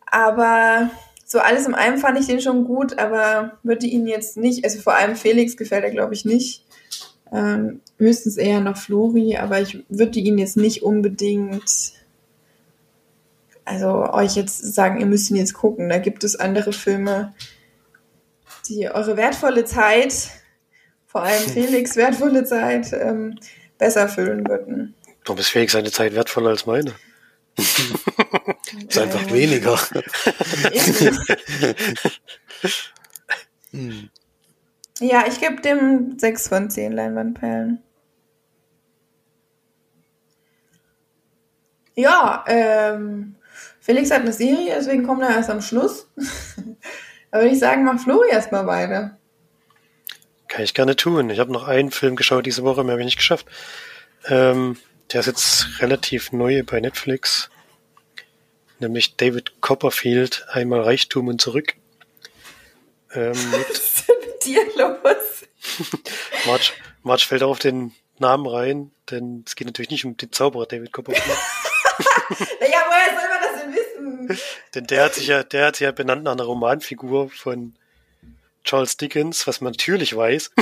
[0.06, 0.90] Aber
[1.26, 4.80] so alles in allem fand ich den schon gut, aber würde ihn jetzt nicht, also
[4.80, 6.64] vor allem Felix gefällt er, glaube ich, nicht.
[7.32, 11.96] Ähm, höchstens eher noch Flori, aber ich würde ihn jetzt nicht unbedingt
[13.66, 15.88] also euch jetzt sagen, ihr müsst ihn jetzt gucken.
[15.88, 17.34] Da gibt es andere Filme,
[18.68, 20.30] die eure wertvolle Zeit,
[21.06, 23.38] vor allem Felix wertvolle Zeit, ähm,
[23.76, 24.94] besser füllen würden.
[25.24, 26.94] Warum ist Felix seine Zeit wertvoller als meine?
[28.88, 29.78] ist einfach weniger.
[35.00, 37.82] ja, ich gebe dem 6 von 10 Leinwandperlen.
[41.94, 43.36] Ja, ähm,
[43.80, 46.10] Felix hat eine Serie, deswegen kommt er erst am Schluss.
[47.30, 49.16] da würde ich sagen, mach Flori erstmal weiter.
[50.48, 51.30] Kann ich gerne tun.
[51.30, 53.46] Ich habe noch einen Film geschaut diese Woche, mehr habe ich nicht geschafft.
[54.28, 54.76] Ähm,
[55.12, 57.50] der ist jetzt relativ neu bei Netflix.
[58.78, 61.74] Nämlich David Copperfield, einmal Reichtum und zurück.
[63.14, 65.46] Ähm, Was ist denn mit dir los?
[66.46, 70.66] March, March fällt auf den Namen rein, denn es geht natürlich nicht um den Zauberer
[70.66, 71.26] David Copperfield.
[72.60, 74.38] ja, woher soll man das denn wissen?
[74.74, 77.74] Denn der hat sich ja, der hat sich ja benannt nach einer Romanfigur von
[78.66, 80.50] Charles Dickens, was man natürlich weiß.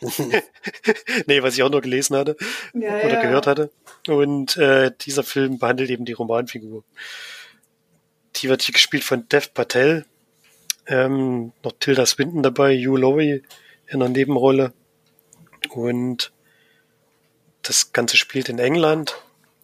[1.26, 2.36] nee, was ich auch nur gelesen hatte
[2.72, 3.22] ja, oder ja.
[3.22, 3.70] gehört hatte.
[4.08, 6.82] Und äh, dieser Film behandelt eben die Romanfigur.
[8.36, 10.06] Die wird hier gespielt von Dev Patel.
[10.86, 13.42] Ähm, noch Tilda Swinton dabei, Hugh Laurie
[13.86, 14.72] in einer Nebenrolle.
[15.70, 16.32] Und
[17.62, 19.22] das Ganze spielt in England.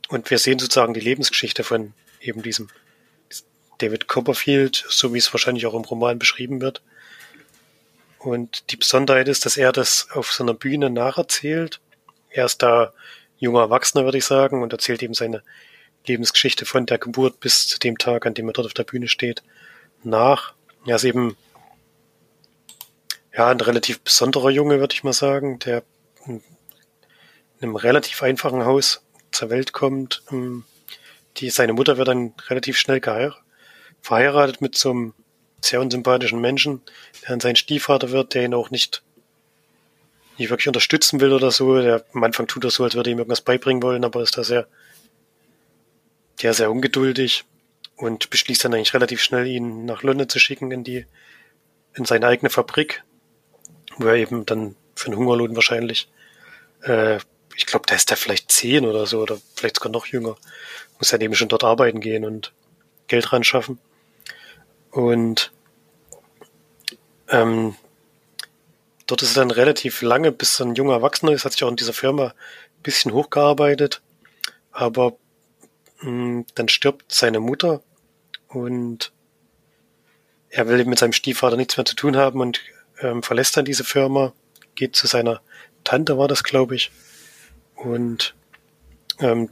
[0.09, 2.68] Und wir sehen sozusagen die Lebensgeschichte von eben diesem
[3.79, 6.83] David Copperfield, so wie es wahrscheinlich auch im Roman beschrieben wird.
[8.19, 11.81] Und die Besonderheit ist, dass er das auf seiner Bühne nacherzählt.
[12.31, 12.93] Er ist da
[13.39, 15.43] junger Erwachsener, würde ich sagen, und erzählt eben seine
[16.07, 19.09] Lebensgeschichte von der Geburt bis zu dem Tag, an dem er dort auf der Bühne
[19.09, 19.43] steht,
[20.03, 20.55] nach.
[20.87, 21.37] Er ist eben
[23.33, 25.83] ja ein relativ besonderer Junge, würde ich mal sagen, der
[26.27, 26.43] in
[27.61, 30.23] einem relativ einfachen Haus zur Welt kommt.
[30.31, 30.65] Ähm,
[31.37, 33.01] die, seine Mutter wird dann relativ schnell
[34.01, 35.15] verheiratet mit so einem
[35.61, 36.83] sehr unsympathischen Menschen,
[37.23, 39.03] der dann sein Stiefvater wird, der ihn auch nicht,
[40.38, 41.81] nicht wirklich unterstützen will oder so.
[41.81, 44.44] Der am Anfang tut er so, als würde ihm irgendwas beibringen wollen, aber ist da
[44.44, 44.66] sehr,
[46.42, 47.44] der sehr ungeduldig.
[47.97, 51.05] und beschließt dann eigentlich relativ schnell, ihn nach London zu schicken in die,
[51.94, 53.03] in seine eigene Fabrik,
[53.97, 56.09] wo er eben dann für einen Hungerlohn wahrscheinlich,
[56.83, 57.18] äh,
[57.57, 60.37] ich glaube, da ist er vielleicht zehn oder so, oder vielleicht sogar noch jünger,
[60.99, 62.53] muss er eben schon dort arbeiten gehen und
[63.09, 63.81] Geld ran schaffen.
[64.90, 65.53] Und
[67.29, 67.77] ähm,
[69.07, 71.70] dort ist er dann relativ lange, bis er ein junger Erwachsener ist, hat sich auch
[71.70, 74.01] in dieser Firma ein bisschen hochgearbeitet.
[74.72, 75.16] Aber
[76.01, 77.83] mh, hm, dann stirbt seine Mutter
[78.48, 79.12] und
[80.51, 82.61] er will mit seinem Stiefvater nichts mehr zu tun haben und
[83.01, 84.33] ähm, verlässt dann diese Firma,
[84.74, 85.40] geht zu seiner
[85.85, 86.90] Tante, war das, glaube ich,
[87.74, 88.35] und
[89.20, 89.51] ähm,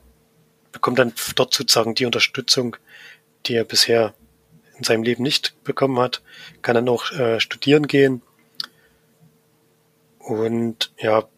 [0.72, 2.76] bekommt dann dort sozusagen die Unterstützung,
[3.46, 4.14] die er bisher
[4.78, 6.22] in seinem Leben nicht bekommen hat,
[6.62, 8.22] kann dann auch äh, studieren gehen
[10.18, 11.28] und ja,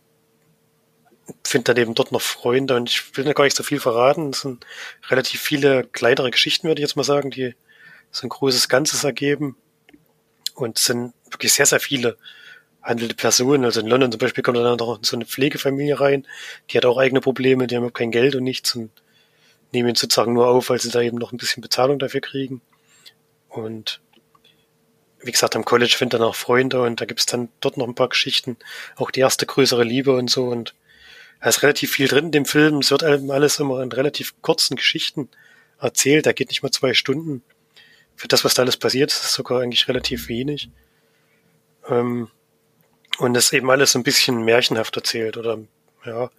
[1.45, 4.31] finde dann eben dort noch Freunde und ich will da gar nicht so viel verraten.
[4.31, 4.65] Es sind
[5.09, 7.55] relativ viele kleinere Geschichten, würde ich jetzt mal sagen, die
[8.11, 9.57] so ein großes Ganzes ergeben.
[10.55, 12.17] Und es sind wirklich sehr, sehr viele
[12.83, 13.65] handelte Personen.
[13.65, 16.27] Also in London zum Beispiel kommt dann noch so eine Pflegefamilie rein,
[16.71, 18.91] die hat auch eigene Probleme, die haben auch kein Geld und nichts und
[19.73, 22.63] nehmen ihn sozusagen nur auf, weil sie da eben noch ein bisschen Bezahlung dafür kriegen.
[23.59, 24.01] Und
[25.21, 27.95] wie gesagt, am College findet er noch Freunde und da gibt's dann dort noch ein
[27.95, 28.57] paar Geschichten,
[28.97, 30.75] auch die erste größere Liebe und so und
[31.41, 32.79] da ist relativ viel drin in dem Film.
[32.79, 35.29] Es wird alles immer in relativ kurzen Geschichten
[35.81, 36.27] erzählt.
[36.27, 37.43] Da geht nicht mal zwei Stunden.
[38.17, 40.69] Für das, was da alles passiert, ist es sogar eigentlich relativ wenig.
[41.89, 42.29] Ähm,
[43.19, 45.59] und es ist eben alles ein bisschen märchenhaft erzählt oder
[46.05, 46.31] ja,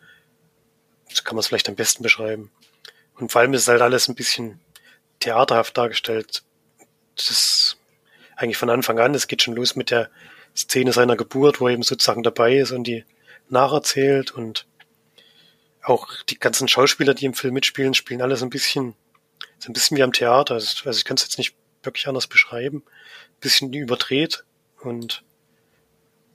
[1.10, 2.51] so kann man es vielleicht am besten beschreiben.
[3.15, 4.60] Und vor allem ist es halt alles ein bisschen
[5.19, 6.43] theaterhaft dargestellt.
[7.27, 7.77] Das
[8.36, 9.13] eigentlich von Anfang an.
[9.13, 10.10] Es geht schon los mit der
[10.55, 13.05] Szene seiner Geburt, wo er eben sozusagen dabei ist und die
[13.49, 14.65] nacherzählt und
[15.84, 18.95] auch die ganzen Schauspieler, die im Film mitspielen, spielen alles ein bisschen,
[19.58, 20.55] so ein bisschen wie am Theater.
[20.55, 22.84] Also ich kann es jetzt nicht wirklich anders beschreiben.
[22.86, 24.43] Ein bisschen überdreht
[24.82, 25.23] und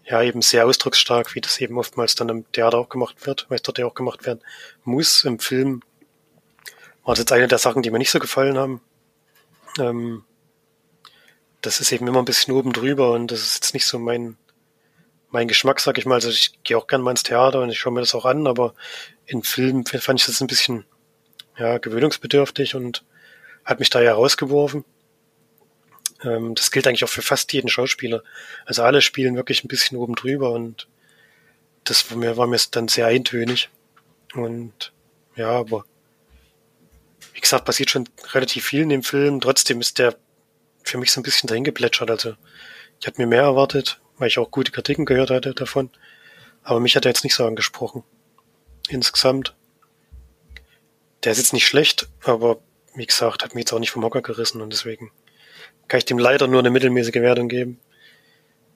[0.04, 3.56] ja, eben sehr ausdrucksstark, wie das eben oftmals dann im Theater auch gemacht wird, weil
[3.56, 4.40] es dort ja auch gemacht werden
[4.84, 5.24] muss.
[5.24, 5.82] Im Film
[7.04, 8.82] war das jetzt eine der Sachen, die mir nicht so gefallen haben.
[9.78, 10.24] Ähm,
[11.66, 14.36] das ist eben immer ein bisschen oben drüber und das ist jetzt nicht so mein,
[15.30, 16.16] mein Geschmack, sag ich mal.
[16.16, 18.46] Also ich gehe auch gern mal ins Theater und ich schaue mir das auch an,
[18.46, 18.74] aber
[19.26, 20.84] in Filmen fand ich das ein bisschen
[21.58, 23.04] ja, gewöhnungsbedürftig und
[23.64, 24.84] hat mich da ja rausgeworfen.
[26.22, 28.22] Ähm, das gilt eigentlich auch für fast jeden Schauspieler.
[28.66, 30.86] Also alle spielen wirklich ein bisschen oben drüber und
[31.84, 33.70] das war mir, war mir dann sehr eintönig.
[34.34, 34.92] Und
[35.36, 35.84] ja, aber
[37.32, 39.40] wie gesagt, passiert schon relativ viel in dem Film.
[39.40, 40.16] Trotzdem ist der
[40.84, 42.10] für mich so ein bisschen dahin geplätschert.
[42.10, 42.34] Also
[43.00, 45.90] ich hatte mir mehr erwartet, weil ich auch gute Kritiken gehört hatte davon.
[46.62, 48.04] Aber mich hat er jetzt nicht so angesprochen.
[48.88, 49.54] Insgesamt.
[51.24, 52.60] Der ist jetzt nicht schlecht, aber
[52.94, 55.10] wie gesagt, hat mich jetzt auch nicht vom Hocker gerissen und deswegen
[55.88, 57.80] kann ich dem leider nur eine mittelmäßige Wertung geben.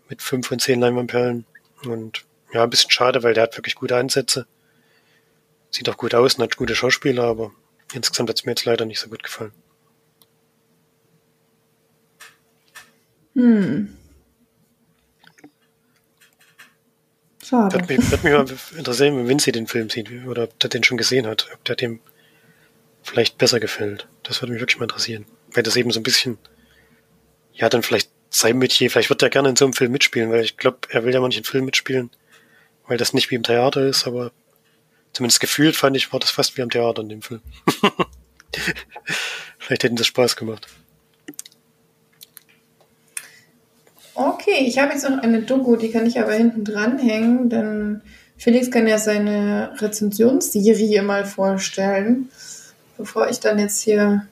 [0.08, 1.44] Mit fünf von zehn Leinwandperlen.
[1.84, 4.46] Und ja, ein bisschen schade, weil der hat wirklich gute Ansätze.
[5.70, 7.52] Sieht auch gut aus und hat gute Schauspieler, aber
[7.92, 9.52] insgesamt hat es mir jetzt leider nicht so gut gefallen.
[13.38, 13.96] Hm.
[17.44, 17.76] Schade.
[17.76, 20.82] Würde mich, würde mich mal interessieren, wenn Vinci den Film sieht oder ob der den
[20.82, 22.00] schon gesehen hat, ob der dem
[23.04, 24.08] vielleicht besser gefällt.
[24.24, 25.24] Das würde mich wirklich mal interessieren.
[25.52, 26.36] Weil das eben so ein bisschen,
[27.52, 30.42] ja, dann vielleicht sein Metier, vielleicht wird er gerne in so einem Film mitspielen, weil
[30.42, 32.10] ich glaube, er will ja manchen Film mitspielen,
[32.88, 34.32] weil das nicht wie im Theater ist, aber
[35.12, 37.40] zumindest gefühlt fand ich, war das fast wie im Theater in dem Film.
[39.58, 40.66] vielleicht hätten das Spaß gemacht.
[44.20, 48.02] Okay, ich habe jetzt noch eine Doku, die kann ich aber hinten dranhängen, denn
[48.36, 52.28] Felix kann ja seine Rezensionsserie mal vorstellen,
[52.96, 54.26] bevor ich dann jetzt hier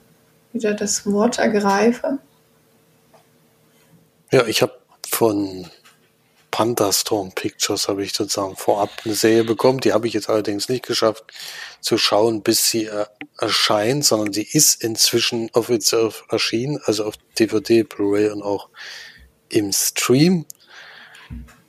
[0.51, 2.17] wieder das Wort ergreife.
[4.29, 4.77] Ja, ich habe
[5.09, 5.67] von
[6.51, 9.79] Pandastorm Pictures habe ich sozusagen vorab eine Serie bekommen.
[9.79, 11.23] Die habe ich jetzt allerdings nicht geschafft
[11.79, 13.05] zu schauen, bis sie äh,
[13.39, 18.67] erscheint, sondern sie ist inzwischen offiziell erschienen, also auf DVD, Blu-ray und auch
[19.49, 20.45] im Stream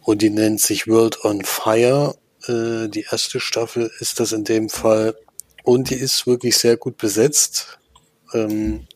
[0.03, 2.17] und die nennt sich World on Fire.
[2.47, 5.17] Äh, die erste Staffel ist das in dem Fall
[5.65, 7.79] und die ist wirklich sehr gut besetzt.
[8.33, 8.87] Ähm,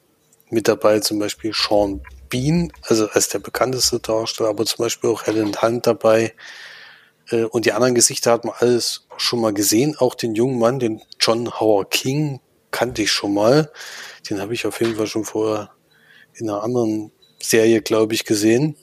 [0.51, 5.27] mit dabei zum Beispiel Sean Bean, also als der bekannteste Darsteller, aber zum Beispiel auch
[5.27, 6.35] Helen Hunt dabei.
[7.31, 9.97] Äh, und die anderen Gesichter hat man alles schon mal gesehen.
[9.99, 12.41] Auch den jungen Mann, den John Howard King,
[12.71, 13.71] kannte ich schon mal.
[14.29, 15.71] Den habe ich auf jeden Fall schon vorher
[16.35, 18.77] in einer anderen Serie, glaube ich, gesehen.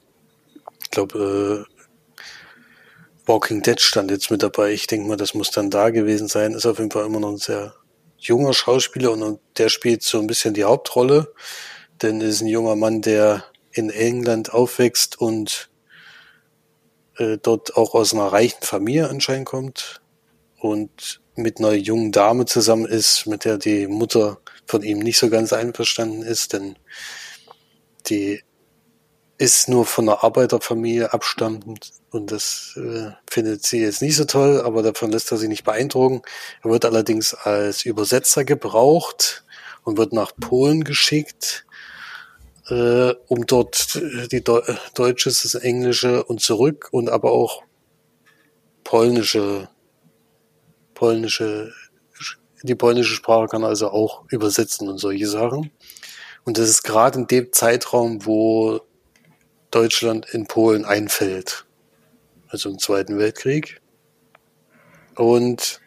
[0.84, 2.24] Ich glaube, äh,
[3.28, 4.72] Walking Dead stand jetzt mit dabei.
[4.72, 6.54] Ich denke mal, das muss dann da gewesen sein.
[6.54, 7.76] Ist auf jeden Fall immer noch ein sehr
[8.18, 11.34] junger Schauspieler und der spielt so ein bisschen die Hauptrolle,
[12.02, 15.70] denn ist ein junger Mann, der in England aufwächst und
[17.18, 20.02] äh, dort auch aus einer reichen Familie anscheinend kommt
[20.58, 25.30] und mit einer jungen Dame zusammen ist, mit der die Mutter von ihm nicht so
[25.30, 26.78] ganz einverstanden ist, denn
[28.08, 28.42] die
[29.40, 34.62] ist nur von einer Arbeiterfamilie abstammend und das äh, findet sie jetzt nicht so toll,
[34.62, 36.22] aber davon lässt er sich nicht beeindrucken.
[36.62, 39.46] Er wird allerdings als Übersetzer gebraucht
[39.86, 41.66] und wird nach Polen geschickt,
[42.68, 44.62] äh, um dort äh, die Deu
[44.94, 47.64] Deutsche, das Englische und zurück und aber auch
[48.84, 49.70] polnische,
[50.96, 51.72] polnische,
[52.62, 55.72] die polnische Sprache kann also auch übersetzen und solche Sachen.
[56.44, 58.82] Und das ist gerade in dem Zeitraum, wo
[59.72, 61.66] Deutschland in Polen einfällt.
[62.48, 63.82] Also im Zweiten Weltkrieg.
[65.16, 65.82] Und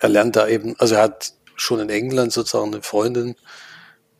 [0.00, 3.36] er lernt da eben, also er hat schon in England sozusagen eine Freundin,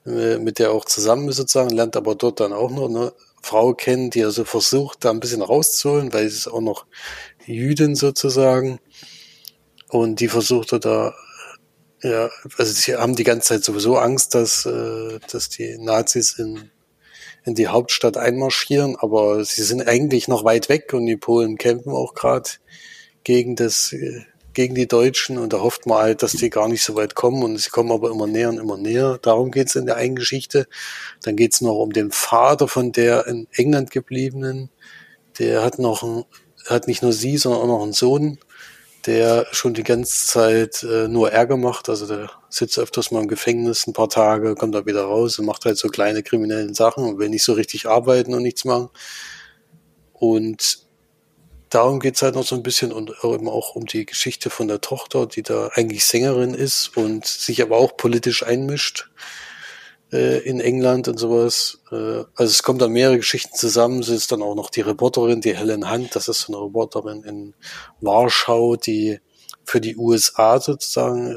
[0.06, 3.12] äh, mit der er auch zusammen ist sozusagen, lernt aber dort dann auch noch eine
[3.42, 6.86] Frau kennen, die er so versucht, da ein bisschen rauszuholen, weil sie ist auch noch
[7.46, 8.78] Jüdin sozusagen.
[9.88, 11.14] Und die versucht er da,
[12.02, 16.70] ja, also sie haben die ganze Zeit sowieso Angst, dass, äh, dass die Nazis in
[17.44, 21.92] in die Hauptstadt einmarschieren, aber sie sind eigentlich noch weit weg und die Polen kämpfen
[21.92, 22.50] auch gerade
[23.24, 23.94] gegen das
[24.52, 27.42] gegen die Deutschen und da hofft man halt, dass die gar nicht so weit kommen
[27.42, 29.18] und sie kommen aber immer näher und immer näher.
[29.22, 30.66] Darum geht's in der einen Geschichte.
[31.22, 34.70] Dann geht's noch um den Vater von der in England gebliebenen.
[35.38, 36.24] Der hat noch ein,
[36.66, 38.38] hat nicht nur sie, sondern auch noch einen Sohn
[39.06, 41.88] der schon die ganze Zeit äh, nur Ärger macht.
[41.88, 45.46] Also der sitzt öfters mal im Gefängnis ein paar Tage, kommt da wieder raus und
[45.46, 48.90] macht halt so kleine kriminellen Sachen und will nicht so richtig arbeiten und nichts machen.
[50.12, 50.78] Und
[51.70, 54.80] darum geht's halt noch so ein bisschen und eben auch um die Geschichte von der
[54.80, 59.08] Tochter, die da eigentlich Sängerin ist und sich aber auch politisch einmischt
[60.12, 61.80] äh, in England und sowas.
[61.90, 64.00] Äh, also es kommen dann mehrere Geschichten zusammen.
[64.00, 67.22] Es ist dann auch noch die Reporterin, die Helen Hunt, das ist so eine Reporterin
[67.24, 67.54] in
[68.00, 69.20] Warschau, die
[69.64, 71.28] für die USA sozusagen,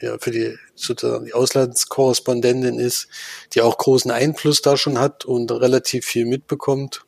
[0.00, 3.08] äh, ja, für die sozusagen die Auslandskorrespondentin ist,
[3.54, 7.04] die auch großen Einfluss da schon hat und relativ viel mitbekommt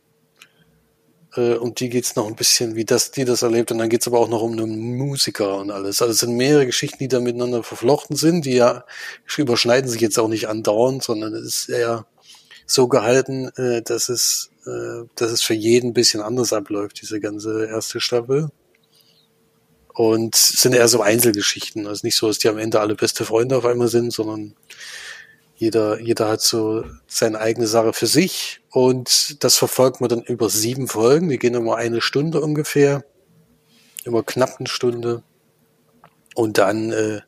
[1.37, 3.71] äh, um die geht's noch ein bisschen, wie das, die das erlebt.
[3.71, 6.03] Und dann geht's aber auch noch um einen Musiker und alles.
[6.03, 8.85] Also es sind mehrere Geschichten, die da miteinander verflochten sind, die ja
[9.37, 12.07] überschneiden sich jetzt auch nicht andauernd, sondern es ist eher
[12.67, 17.21] so gehalten, äh, dass es, äh, dass es für jeden ein bisschen anders abläuft, diese
[17.21, 18.49] ganze erste Staffel.
[19.93, 21.87] Und sind eher so Einzelgeschichten.
[21.87, 24.55] Also nicht so, dass die am Ende alle beste Freunde auf einmal sind, sondern
[25.61, 30.49] jeder, jeder hat so seine eigene Sache für sich und das verfolgt man dann über
[30.49, 31.29] sieben Folgen.
[31.29, 33.05] Die gehen immer eine Stunde ungefähr,
[34.05, 35.23] immer knapp eine Stunde.
[36.35, 37.21] Und dann, äh,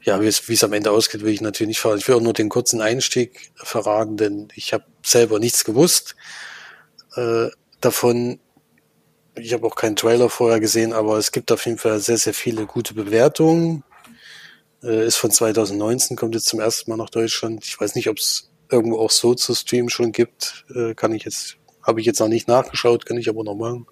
[0.00, 1.98] ja, wie es, am Ende ausgeht, will ich natürlich nicht verraten.
[1.98, 6.14] Ich will auch nur den kurzen Einstieg verraten, denn ich habe selber nichts gewusst
[7.16, 7.48] äh,
[7.80, 8.38] davon.
[9.34, 12.32] Ich habe auch keinen Trailer vorher gesehen, aber es gibt auf jeden Fall sehr, sehr
[12.32, 13.82] viele gute Bewertungen
[14.82, 17.64] äh, ist von 2019, kommt jetzt zum ersten Mal nach Deutschland.
[17.64, 20.64] Ich weiß nicht, ob es irgendwo auch so zu streamen schon gibt.
[20.74, 23.86] Äh, kann ich jetzt, habe ich jetzt noch nicht nachgeschaut, kann ich aber noch machen.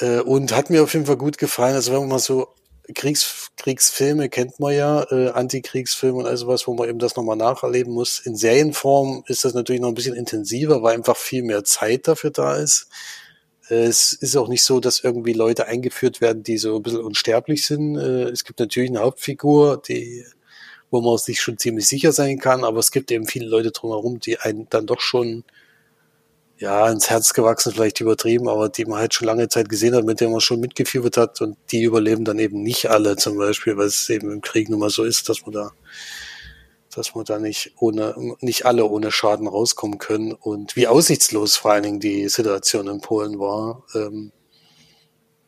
[0.00, 1.74] Äh, und hat mir auf jeden Fall gut gefallen.
[1.74, 2.48] Also wenn man mal so
[2.94, 7.36] Kriegs, Kriegsfilme kennt man ja, äh, Antikriegsfilme und all sowas, wo man eben das nochmal
[7.36, 8.20] nacherleben muss.
[8.20, 12.30] In Serienform ist das natürlich noch ein bisschen intensiver, weil einfach viel mehr Zeit dafür
[12.30, 12.88] da ist.
[13.70, 17.66] Es ist auch nicht so, dass irgendwie Leute eingeführt werden, die so ein bisschen unsterblich
[17.66, 17.96] sind.
[17.96, 20.24] Äh, es gibt natürlich eine Hauptfigur, die,
[20.90, 24.20] wo man sich schon ziemlich sicher sein kann, aber es gibt eben viele Leute drumherum,
[24.20, 25.44] die einen dann doch schon
[26.58, 30.04] ja, ins Herz gewachsen, vielleicht übertrieben, aber die man halt schon lange Zeit gesehen hat,
[30.04, 33.76] mit denen man schon mitgefiebert hat und die überleben dann eben nicht alle zum Beispiel,
[33.76, 35.72] weil es eben im Krieg nun mal so ist, dass man da
[36.94, 41.72] dass man da nicht ohne, nicht alle ohne Schaden rauskommen können und wie aussichtslos vor
[41.72, 43.84] allen Dingen die Situation in Polen war.
[43.94, 44.32] Ähm,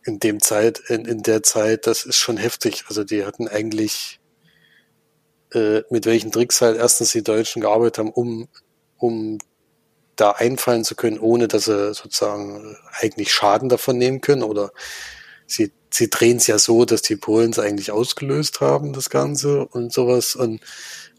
[0.05, 2.85] in dem Zeit, in, in der Zeit, das ist schon heftig.
[2.89, 4.21] Also die hatten eigentlich
[5.53, 8.49] äh, mit welchen Tricks halt erstens die Deutschen gearbeitet haben, um,
[8.99, 9.39] um
[10.17, 14.73] da einfallen zu können, ohne dass sie sozusagen eigentlich Schaden davon nehmen können oder
[15.47, 19.67] sie, sie drehen es ja so, dass die Polen es eigentlich ausgelöst haben, das Ganze
[19.67, 20.61] und sowas und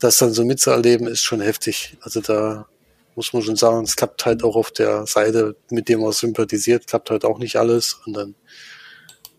[0.02, 1.98] das dann so mitzuerleben, ist schon heftig.
[2.02, 2.68] Also da
[3.16, 6.88] muss man schon sagen, es klappt halt auch auf der Seite, mit dem man sympathisiert,
[6.88, 8.00] klappt halt auch nicht alles.
[8.06, 8.36] Und dann,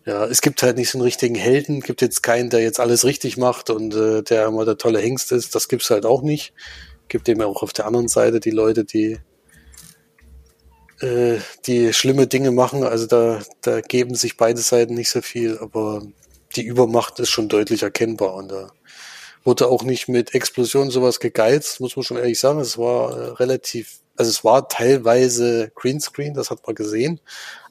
[0.05, 3.03] ja, es gibt halt nicht so einen richtigen Helden, gibt jetzt keinen, der jetzt alles
[3.03, 5.53] richtig macht und äh, der immer der tolle Hengst ist.
[5.53, 6.53] Das gibt's halt auch nicht.
[7.09, 9.19] Gibt eben auch auf der anderen Seite die Leute, die
[11.01, 12.83] äh, die schlimme Dinge machen.
[12.83, 16.03] Also da, da geben sich beide Seiten nicht so viel, aber
[16.55, 18.71] die Übermacht ist schon deutlich erkennbar und da
[19.43, 22.59] wurde auch nicht mit Explosionen sowas gegeizt, muss man schon ehrlich sagen.
[22.59, 27.19] Es war äh, relativ, also es war teilweise Greenscreen, das hat man gesehen,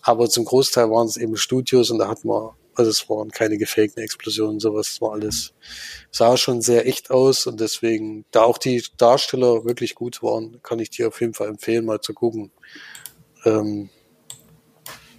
[0.03, 3.59] aber zum Großteil waren es eben Studios und da hat man, also es waren keine
[3.59, 5.55] gefakten Explosionen, sowas, es war alles,
[6.11, 10.79] sah schon sehr echt aus und deswegen, da auch die Darsteller wirklich gut waren, kann
[10.79, 12.51] ich dir auf jeden Fall empfehlen, mal zu gucken.
[13.45, 13.89] Ähm,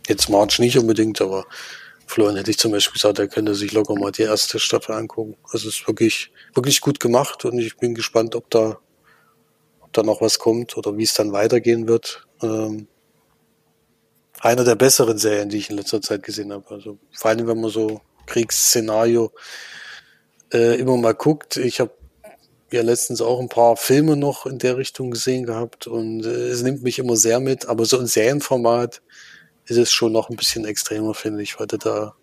[0.08, 1.45] jetzt March nicht unbedingt, aber
[2.06, 5.38] Florian hätte ich zum Beispiel gesagt, er könnte sich locker mal die erste Staffel angucken.
[5.45, 8.80] Also es ist wirklich, wirklich gut gemacht und ich bin gespannt, ob da,
[9.82, 12.28] ob da noch was kommt oder wie es dann weitergehen wird.
[12.41, 12.88] Ähm,
[14.39, 16.70] einer der besseren Serien, die ich in letzter Zeit gesehen habe.
[16.70, 19.32] Also vor allem, wenn man so Kriegsszenario
[20.54, 21.58] äh, immer mal guckt.
[21.58, 21.91] Ich habe
[22.72, 26.64] ja letztens auch ein paar Filme noch in der Richtung gesehen gehabt und äh, es
[26.64, 29.01] nimmt mich immer sehr mit, aber so ein Serienformat
[29.66, 32.16] ist es schon noch ein bisschen extremer, finde ich, weil du da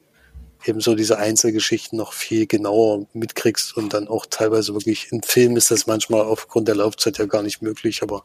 [0.66, 5.56] eben so diese Einzelgeschichten noch viel genauer mitkriegst und dann auch teilweise wirklich in Film
[5.56, 8.24] ist das manchmal aufgrund der Laufzeit ja gar nicht möglich, aber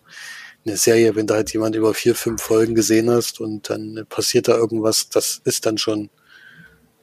[0.66, 4.48] eine Serie, wenn da halt jemand über vier, fünf Folgen gesehen hast und dann passiert
[4.48, 6.10] da irgendwas, das ist dann schon,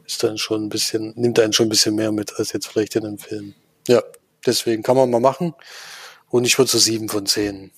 [0.05, 2.97] ist dann schon ein bisschen, nimmt einen schon ein bisschen mehr mit als jetzt vielleicht
[2.97, 3.55] in einem Film.
[3.87, 4.03] Ja,
[4.45, 5.55] deswegen kann man mal machen.
[6.29, 7.71] Und ich würde so sieben von zehn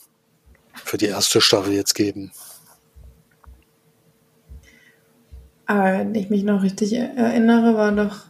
[0.85, 2.33] für die erste Staffel jetzt geben.
[2.33, 2.55] Aber
[5.67, 8.27] wenn ich mich noch richtig erinnere, war doch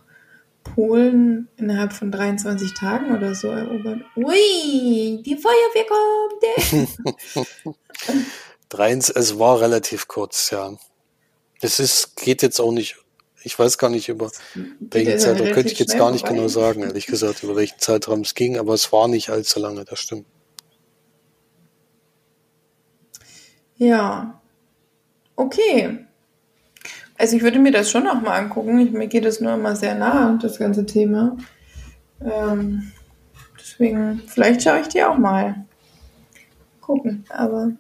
[0.65, 4.01] Polen innerhalb von 23 Tagen oder so erobert.
[4.17, 7.77] Ui, die Feuerwehr kommt!
[9.15, 10.77] es war relativ kurz, ja.
[11.61, 12.97] Es ist, geht jetzt auch nicht,
[13.43, 14.31] ich weiß gar nicht über
[14.81, 16.37] welchen Zeitraum, könnte ich jetzt gar nicht vorbei.
[16.37, 19.85] genau sagen, ehrlich gesagt, über welchen Zeitraum es ging, aber es war nicht allzu lange,
[19.85, 20.27] das stimmt.
[23.77, 24.41] Ja.
[25.37, 26.07] Okay.
[27.25, 28.79] Also ich würde mir das schon auch mal angucken.
[28.81, 31.39] Ich, mir geht es nur immer sehr nah, das ganze Thema.
[32.23, 32.93] Ähm,
[33.59, 35.65] deswegen, vielleicht schaue ich die auch mal
[36.83, 37.25] gucken.
[37.31, 37.73] Aber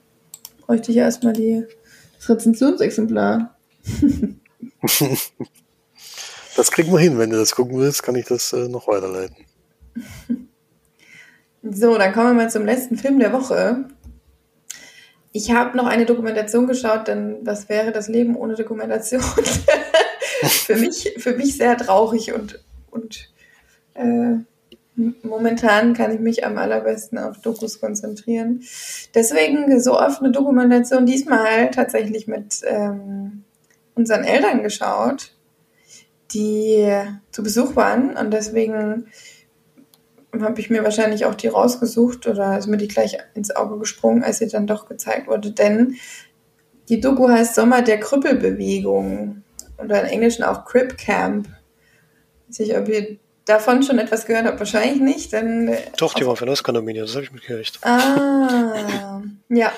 [0.62, 1.62] bräuchte ich erstmal die,
[2.16, 3.54] das Rezensionsexemplar.
[6.56, 7.18] das kriegen wir hin.
[7.18, 9.36] Wenn du das gucken willst, kann ich das äh, noch weiterleiten.
[11.66, 13.86] So, dann kommen wir mal zum letzten Film der Woche.
[15.36, 19.20] Ich habe noch eine Dokumentation geschaut, denn was wäre das Leben ohne Dokumentation?
[20.44, 23.32] für, mich, für mich sehr traurig und, und
[23.94, 24.36] äh,
[25.24, 28.62] momentan kann ich mich am allerbesten auf Dokus konzentrieren.
[29.12, 33.42] Deswegen so oft eine Dokumentation, diesmal tatsächlich mit ähm,
[33.96, 35.32] unseren Eltern geschaut,
[36.30, 36.96] die
[37.32, 39.08] zu Besuch waren und deswegen
[40.42, 44.22] habe ich mir wahrscheinlich auch die rausgesucht oder ist mir die gleich ins Auge gesprungen,
[44.22, 45.52] als sie dann doch gezeigt wurde.
[45.52, 45.96] Denn
[46.88, 49.42] die Doku heißt Sommer der Krüppelbewegung
[49.78, 51.48] oder im Englischen auch Crip Camp.
[52.48, 55.32] Ich weiß nicht, ob ihr davon schon etwas gehört habt, wahrscheinlich nicht.
[55.32, 57.78] Denn äh, Doch, die war für Oscar nominiert, das habe ich mitgekriegt.
[57.82, 59.72] Ah, ja,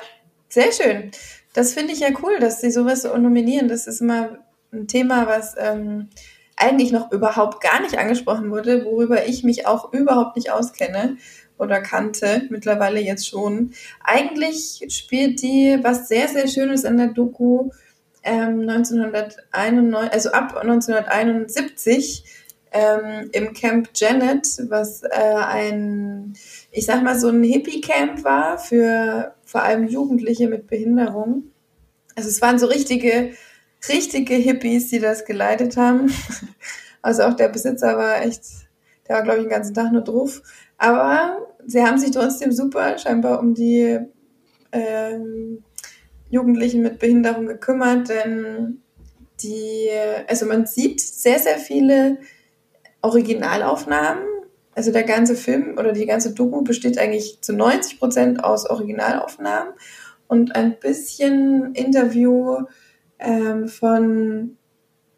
[0.49, 1.11] sehr schön.
[1.53, 3.69] Das finde ich ja cool, dass sie sowas nominieren.
[3.69, 4.39] Das ist immer
[4.73, 6.11] ein Thema, was ähm,
[6.57, 11.19] eigentlich noch überhaupt gar nicht angesprochen wurde, worüber ich mich auch überhaupt nicht auskenne
[11.59, 13.73] oder kannte, mittlerweile jetzt schon.
[14.03, 17.71] Eigentlich spielt die was sehr, sehr Schönes in der Doku
[18.23, 22.25] ähm, 1991, also ab 1971
[22.73, 26.35] ähm, im Camp Janet, was äh, ein,
[26.73, 31.45] ich sag mal, so ein Hippie-Camp war für vor allem Jugendliche mit Behinderung.
[32.17, 33.31] Also es waren so richtige
[33.89, 36.13] richtige Hippies, die das geleitet haben.
[37.03, 38.43] Also auch der Besitzer war echt,
[39.07, 40.43] der war, glaube ich, den ganzen Tag nur drauf.
[40.77, 44.01] Aber sie haben sich trotzdem super scheinbar um die
[44.73, 45.63] ähm,
[46.31, 48.83] Jugendlichen mit Behinderung gekümmert, denn
[49.41, 49.89] die,
[50.27, 52.19] also man sieht sehr, sehr viele
[53.03, 54.25] Originalaufnahmen.
[54.75, 59.73] Also der ganze Film oder die ganze Doku besteht eigentlich zu 90 Prozent aus Originalaufnahmen
[60.27, 62.65] und ein bisschen Interview
[63.19, 64.57] ähm, von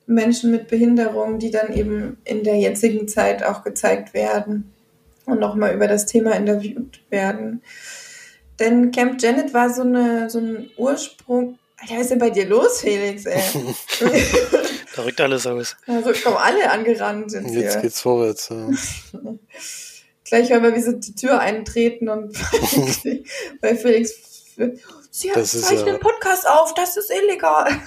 [0.07, 4.73] Menschen mit Behinderung, die dann eben in der jetzigen Zeit auch gezeigt werden
[5.27, 7.63] und nochmal über das Thema interviewt werden.
[8.59, 11.59] Denn Camp Janet war so, eine, so ein Ursprung.
[11.77, 13.41] Alter, was ist denn bei dir los, Felix, ey?
[14.97, 15.77] da rückt alles aus.
[15.87, 17.33] Da kommen alle angerannt.
[17.33, 18.49] Jetzt, jetzt geht's vorwärts.
[18.49, 18.69] Ja.
[20.29, 22.37] Gleich hören wir, wie sie die Tür eintreten und
[23.61, 24.15] bei Felix
[25.19, 27.71] Sie das zeichnen ja, Podcast auf, das ist illegal.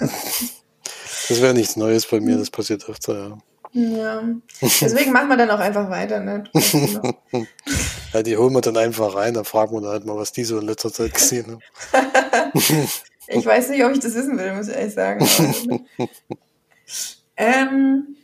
[1.28, 3.38] Das wäre nichts Neues bei mir, das passiert öfter, ja.
[3.74, 4.22] Ja,
[4.60, 6.20] deswegen machen wir dann auch einfach weiter.
[6.20, 6.44] Ne?
[8.12, 10.44] ja, die holen wir dann einfach rein, dann fragen wir dann halt mal, was die
[10.44, 11.58] so in letzter Zeit gesehen
[11.92, 12.52] haben.
[13.28, 15.86] ich weiß nicht, ob ich das wissen will, muss ich ehrlich sagen.
[17.36, 18.16] ähm,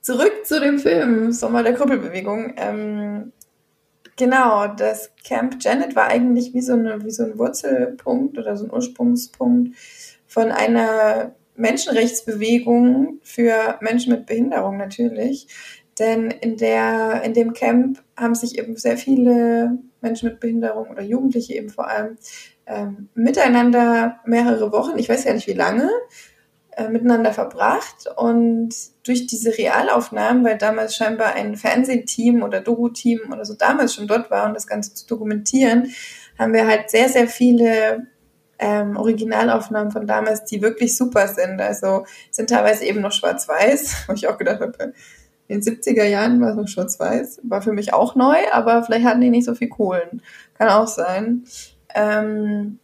[0.00, 2.54] zurück zu dem Film Sommer der Krüppelbewegung.
[2.56, 3.32] Ähm,
[4.16, 8.64] genau, das Camp Janet war eigentlich wie so, eine, wie so ein Wurzelpunkt oder so
[8.64, 9.76] ein Ursprungspunkt
[10.26, 15.46] von einer Menschenrechtsbewegung für Menschen mit Behinderung natürlich.
[15.98, 21.02] Denn in, der, in dem Camp haben sich eben sehr viele Menschen mit Behinderung oder
[21.02, 22.16] Jugendliche eben vor allem
[22.66, 25.88] ähm, miteinander mehrere Wochen, ich weiß ja nicht wie lange,
[26.76, 28.06] äh, miteinander verbracht.
[28.16, 34.06] Und durch diese Realaufnahmen, weil damals scheinbar ein Fernsehteam oder Doku-Team oder so damals schon
[34.06, 35.92] dort war, um das Ganze zu dokumentieren,
[36.38, 38.06] haben wir halt sehr, sehr viele
[38.58, 41.60] ähm, Originalaufnahmen von damals, die wirklich super sind.
[41.60, 44.94] Also sind teilweise eben noch schwarz-weiß, wo ich auch gedacht habe,
[45.46, 47.42] in den 70er Jahren war es noch schwarz-weiß.
[47.44, 50.22] War für mich auch neu, aber vielleicht hatten die nicht so viel Kohlen.
[50.54, 51.44] Kann auch sein.
[51.94, 52.78] Ähm,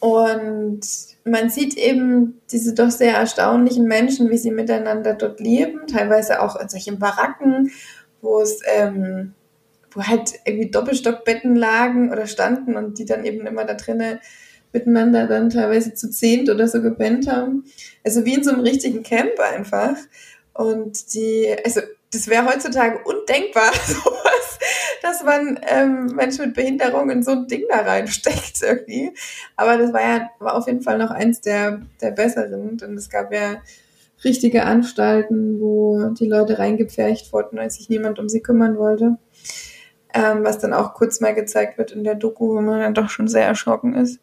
[0.00, 0.80] und
[1.24, 6.56] man sieht eben diese doch sehr erstaunlichen Menschen, wie sie miteinander dort leben, teilweise auch
[6.56, 7.70] in solchen Baracken,
[8.22, 9.34] wo es, ähm,
[9.90, 14.20] wo halt irgendwie Doppelstockbetten lagen oder standen und die dann eben immer da drinnen
[14.72, 17.64] miteinander dann teilweise zu zehnt oder so gepennt haben.
[18.04, 19.96] Also wie in so einem richtigen Camp einfach.
[20.54, 21.80] Und die, also
[22.12, 24.58] das wäre heutzutage undenkbar, sowas,
[25.02, 29.12] dass man ähm, Menschen mit Behinderung in so ein Ding da reinsteckt irgendwie.
[29.56, 32.80] Aber das war ja war auf jeden Fall noch eins der, der besseren.
[32.82, 33.60] Und es gab ja
[34.24, 39.16] richtige Anstalten, wo die Leute reingepfercht wurden, als sich niemand um sie kümmern wollte.
[40.12, 43.08] Ähm, was dann auch kurz mal gezeigt wird in der Doku, wo man dann doch
[43.08, 44.18] schon sehr erschrocken ist.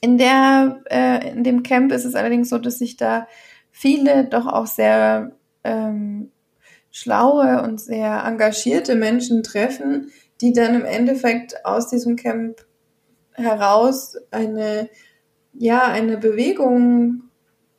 [0.00, 3.26] In der, äh, in dem Camp ist es allerdings so, dass sich da
[3.70, 5.32] viele doch auch sehr
[5.64, 6.32] ähm,
[6.96, 12.64] schlaue und sehr engagierte Menschen treffen, die dann im Endeffekt aus diesem Camp
[13.32, 14.88] heraus eine,
[15.52, 17.24] ja, eine Bewegung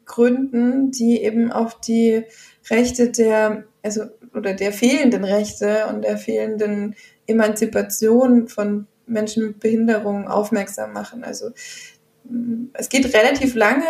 [0.06, 2.26] gründen, die eben auf die
[2.70, 4.04] Rechte der, also,
[4.36, 6.96] oder der fehlenden Rechte und der fehlenden
[7.26, 11.24] Emanzipation von Menschen mit Behinderung aufmerksam machen.
[11.24, 11.50] Also
[12.74, 13.86] es geht relativ lange,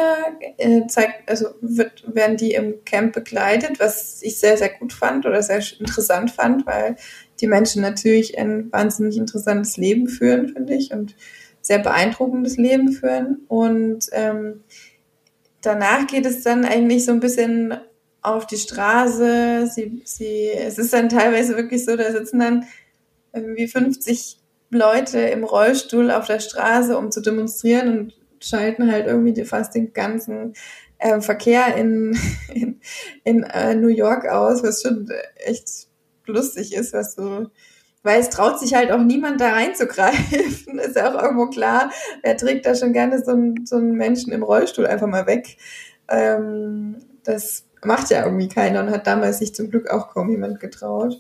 [0.58, 5.26] äh, zeigt, also wird, werden die im Camp begleitet, was ich sehr, sehr gut fand
[5.26, 6.96] oder sehr interessant fand, weil
[7.40, 11.16] die Menschen natürlich ein wahnsinnig interessantes Leben führen, finde ich, und
[11.62, 13.42] sehr beeindruckendes Leben führen.
[13.48, 14.64] Und ähm,
[15.62, 17.76] danach geht es dann eigentlich so ein bisschen
[18.22, 19.70] auf die Straße.
[19.74, 22.66] Sie, sie, es ist dann teilweise wirklich so, da sitzen dann
[23.34, 24.38] irgendwie 50
[24.70, 29.94] Leute im Rollstuhl auf der Straße, um zu demonstrieren und schalten halt irgendwie fast den
[29.94, 30.54] ganzen
[31.00, 32.18] äh, Verkehr in,
[32.54, 32.80] in,
[33.24, 35.88] in äh, New York aus, was schon echt
[36.26, 37.48] lustig ist, was so,
[38.04, 40.80] weil es traut sich halt auch niemand da reinzugreifen.
[40.80, 41.92] ist ja auch irgendwo klar,
[42.24, 45.58] wer trägt da schon gerne so einen, so einen Menschen im Rollstuhl einfach mal weg.
[46.10, 50.60] Ähm, das macht ja irgendwie keiner und hat damals sich zum Glück auch kaum jemand
[50.60, 51.20] getraut.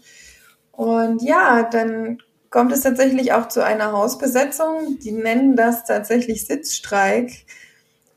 [0.71, 4.99] Und ja, dann kommt es tatsächlich auch zu einer Hausbesetzung.
[4.99, 7.45] Die nennen das tatsächlich Sitzstreik,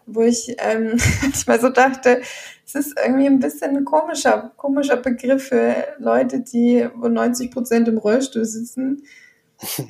[0.07, 2.23] wo ich ähm, manchmal so dachte,
[2.67, 7.89] es ist irgendwie ein bisschen ein komischer, komischer Begriff für Leute, die wo 90 Prozent
[7.89, 9.05] im Rollstuhl sitzen.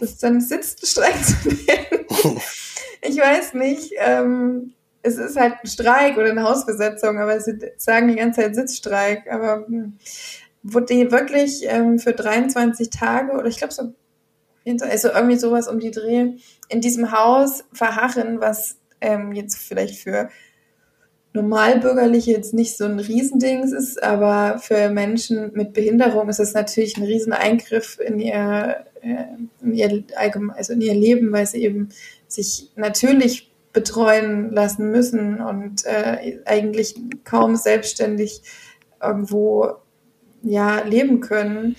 [0.01, 2.41] Das ist dann Sitzstreik zu nennen.
[3.03, 3.93] Ich weiß nicht.
[3.97, 8.55] Ähm, es ist halt ein Streik oder eine Hausbesetzung, aber sie sagen die ganze Zeit
[8.55, 9.32] Sitzstreik.
[9.32, 9.97] Aber hm,
[10.62, 13.95] wo die wirklich ähm, für 23 Tage oder ich glaube so
[14.81, 16.33] also irgendwie sowas um die Dreh,
[16.68, 20.29] in diesem Haus verharren, was ähm, jetzt vielleicht für
[21.33, 26.97] Normalbürgerliche jetzt nicht so ein Riesending ist, aber für Menschen mit Behinderung ist es natürlich
[26.97, 29.25] ein Rieseneingriff in ihr, äh,
[29.62, 30.05] in ihr
[30.57, 31.91] also in ihr Leben, weil sie eben
[32.27, 38.43] sich natürlich betreuen lassen müssen und äh, eigentlich kaum selbstständig
[39.01, 39.77] irgendwo
[40.43, 41.77] ja leben können.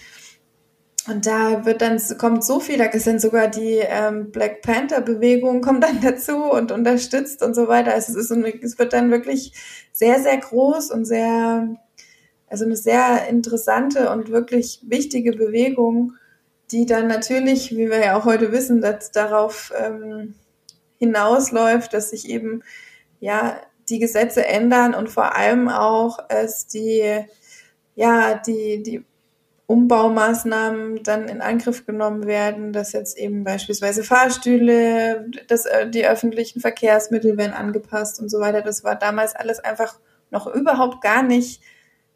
[1.08, 5.62] Und da wird dann, kommt so viel, da ist dann sogar die ähm, Black Panther-Bewegung
[5.62, 7.93] kommt dann dazu und unterstützt und so weiter.
[7.93, 9.54] Also es, ist eine, es wird dann wirklich
[9.91, 11.76] sehr, sehr groß und sehr,
[12.47, 16.14] also eine sehr interessante und wirklich wichtige Bewegung,
[16.72, 20.36] die dann natürlich, wie wir ja auch heute wissen, dass darauf ähm,
[20.99, 22.62] hinausläuft, dass sich eben
[23.20, 27.26] ja die Gesetze ändern und vor allem auch es die
[27.95, 29.04] ja die die
[29.72, 36.59] Umbaumaßnahmen dann in Angriff genommen werden, dass jetzt eben beispielsweise Fahrstühle, dass äh, die öffentlichen
[36.59, 38.61] Verkehrsmittel werden angepasst und so weiter.
[38.61, 39.99] Das war damals alles einfach
[40.30, 41.61] noch überhaupt gar nicht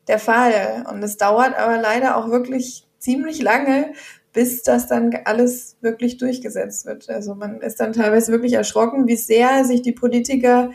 [0.07, 0.85] der Fall.
[0.91, 3.93] Und es dauert aber leider auch wirklich ziemlich lange,
[4.33, 7.09] bis das dann alles wirklich durchgesetzt wird.
[7.09, 10.71] Also man ist dann teilweise wirklich erschrocken, wie sehr sich die Politiker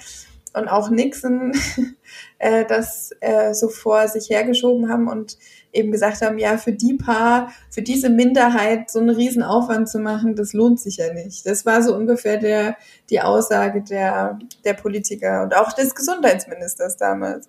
[0.54, 1.52] und auch Nixon
[2.38, 5.38] äh, das äh, so vor sich hergeschoben haben und
[5.72, 10.00] eben gesagt haben, ja, für die Paar, für diese Minderheit so einen riesen Aufwand zu
[10.00, 11.46] machen, das lohnt sich ja nicht.
[11.46, 12.76] Das war so ungefähr der,
[13.08, 17.48] die Aussage der, der Politiker und auch des Gesundheitsministers damals.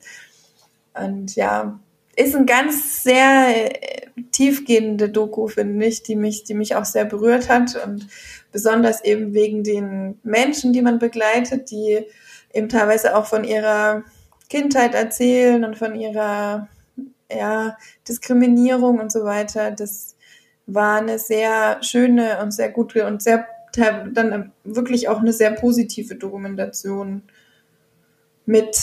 [0.94, 1.80] Und ja,
[2.16, 7.06] ist ein ganz sehr äh, tiefgehende Doku, finde ich, die mich, die mich auch sehr
[7.06, 8.08] berührt hat und
[8.52, 12.06] besonders eben wegen den Menschen, die man begleitet, die
[12.54, 14.04] eben teilweise auch von ihrer
[14.50, 16.68] Kindheit erzählen und von ihrer
[17.32, 17.78] ja,
[18.08, 19.72] Diskriminierung und so weiter.
[19.72, 20.16] Das
[20.66, 26.16] war eine sehr schöne und sehr gute und sehr dann wirklich auch eine sehr positive
[26.16, 27.24] Dokumentation
[28.46, 28.78] mit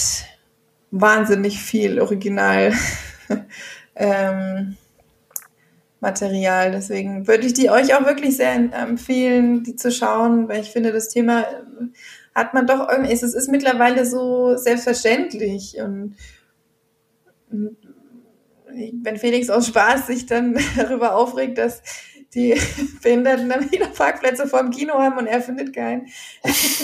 [0.90, 2.72] wahnsinnig viel Original
[3.94, 4.76] ähm,
[6.00, 6.72] Material.
[6.72, 10.92] Deswegen würde ich die euch auch wirklich sehr empfehlen, die zu schauen, weil ich finde,
[10.92, 11.44] das Thema
[12.38, 16.16] hat man doch irgendwie, es ist mittlerweile so selbstverständlich und
[17.50, 21.82] wenn Felix aus Spaß sich dann darüber aufregt, dass
[22.34, 22.60] die
[23.02, 26.08] Behinderten dann wieder Parkplätze vorm Kino haben und er findet keinen.
[26.42, 26.82] das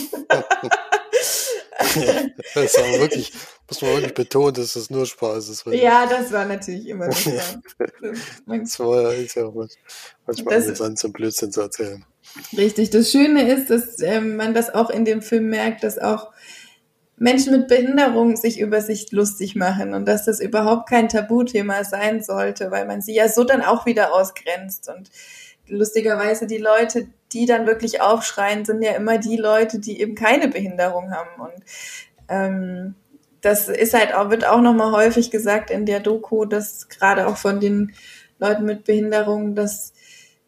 [2.55, 3.32] ist aber wirklich,
[3.68, 5.66] muss man wirklich betonen, dass das nur Spaß ist.
[5.66, 7.30] Ja, das war natürlich immer so.
[8.46, 9.68] das war ja, ist ja auch
[10.26, 12.05] manchmal das, amüsant, so Blödsinn zu erzählen.
[12.57, 12.91] Richtig.
[12.91, 16.32] Das Schöne ist, dass ähm, man das auch in dem Film merkt, dass auch
[17.16, 22.22] Menschen mit Behinderung sich über sich lustig machen und dass das überhaupt kein Tabuthema sein
[22.22, 24.89] sollte, weil man sie ja so dann auch wieder ausgrenzt.
[24.89, 25.11] Und
[25.68, 30.49] lustigerweise die Leute, die dann wirklich aufschreien, sind ja immer die Leute, die eben keine
[30.49, 31.41] Behinderung haben.
[31.41, 31.64] Und
[32.28, 32.95] ähm,
[33.41, 37.37] das ist halt auch, wird auch nochmal häufig gesagt in der Doku, dass gerade auch
[37.37, 37.95] von den
[38.39, 39.93] Leuten mit Behinderung, dass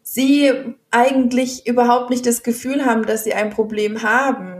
[0.09, 0.51] sie
[0.91, 4.57] eigentlich überhaupt nicht das Gefühl haben, dass sie ein Problem haben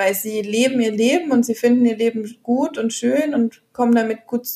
[0.00, 3.94] weil sie leben ihr Leben und sie finden ihr Leben gut und schön und kommen
[3.94, 4.48] damit gut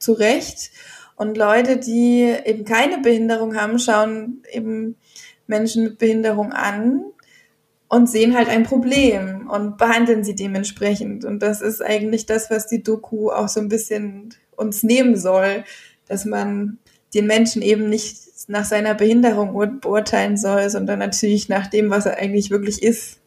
[0.00, 0.72] zurecht.
[1.14, 4.96] Und Leute, die eben keine Behinderung haben, schauen eben
[5.46, 7.04] Menschen mit Behinderung an
[7.88, 11.24] und sehen halt ein Problem und behandeln sie dementsprechend.
[11.24, 15.64] Und das ist eigentlich das, was die Doku auch so ein bisschen uns nehmen soll,
[16.08, 16.78] dass man
[17.14, 18.16] den Menschen eben nicht
[18.48, 23.20] nach seiner Behinderung beurteilen soll, sondern natürlich nach dem, was er eigentlich wirklich ist.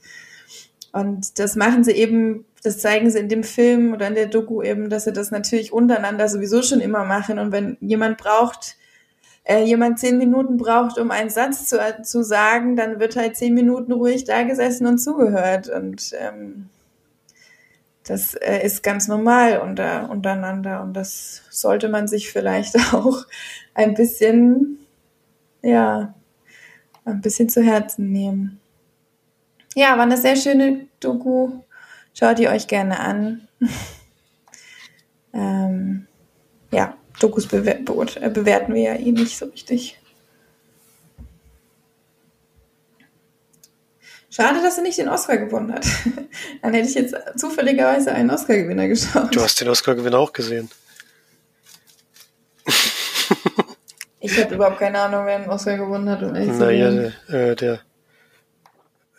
[0.92, 4.62] Und das machen sie eben, das zeigen sie in dem Film oder in der Doku
[4.62, 7.40] eben, dass sie das natürlich untereinander sowieso schon immer machen.
[7.40, 8.78] Und wenn jemand braucht,
[9.44, 13.54] äh, jemand zehn Minuten braucht, um einen Satz zu, zu sagen, dann wird halt zehn
[13.54, 15.68] Minuten ruhig da gesessen und zugehört.
[15.68, 16.70] Und ähm,
[18.06, 20.82] das äh, ist ganz normal unter, untereinander.
[20.82, 23.26] Und das sollte man sich vielleicht auch
[23.74, 24.80] ein bisschen,
[25.64, 26.14] ja,
[27.06, 28.60] ein bisschen zu Herzen nehmen.
[29.76, 31.64] Ja, war eine sehr schöne Doku.
[32.14, 33.48] Schaut ihr euch gerne an.
[35.34, 36.08] ähm,
[36.72, 40.00] ja, Dokus bewer äh, bewerten wir ja eh nicht so richtig.
[44.30, 45.86] Schade, dass er nicht den Oscar gewonnen hat.
[46.62, 49.36] Dann hätte ich jetzt zufälligerweise einen Oscar-Gewinner geschaut.
[49.36, 50.72] Du hast den Oscar-Gewinner auch gesehen.
[54.24, 56.24] ich habe überhaupt keine Ahnung, wer einen Oscar gewonnen hat.
[56.24, 57.82] Um naja, der, äh, der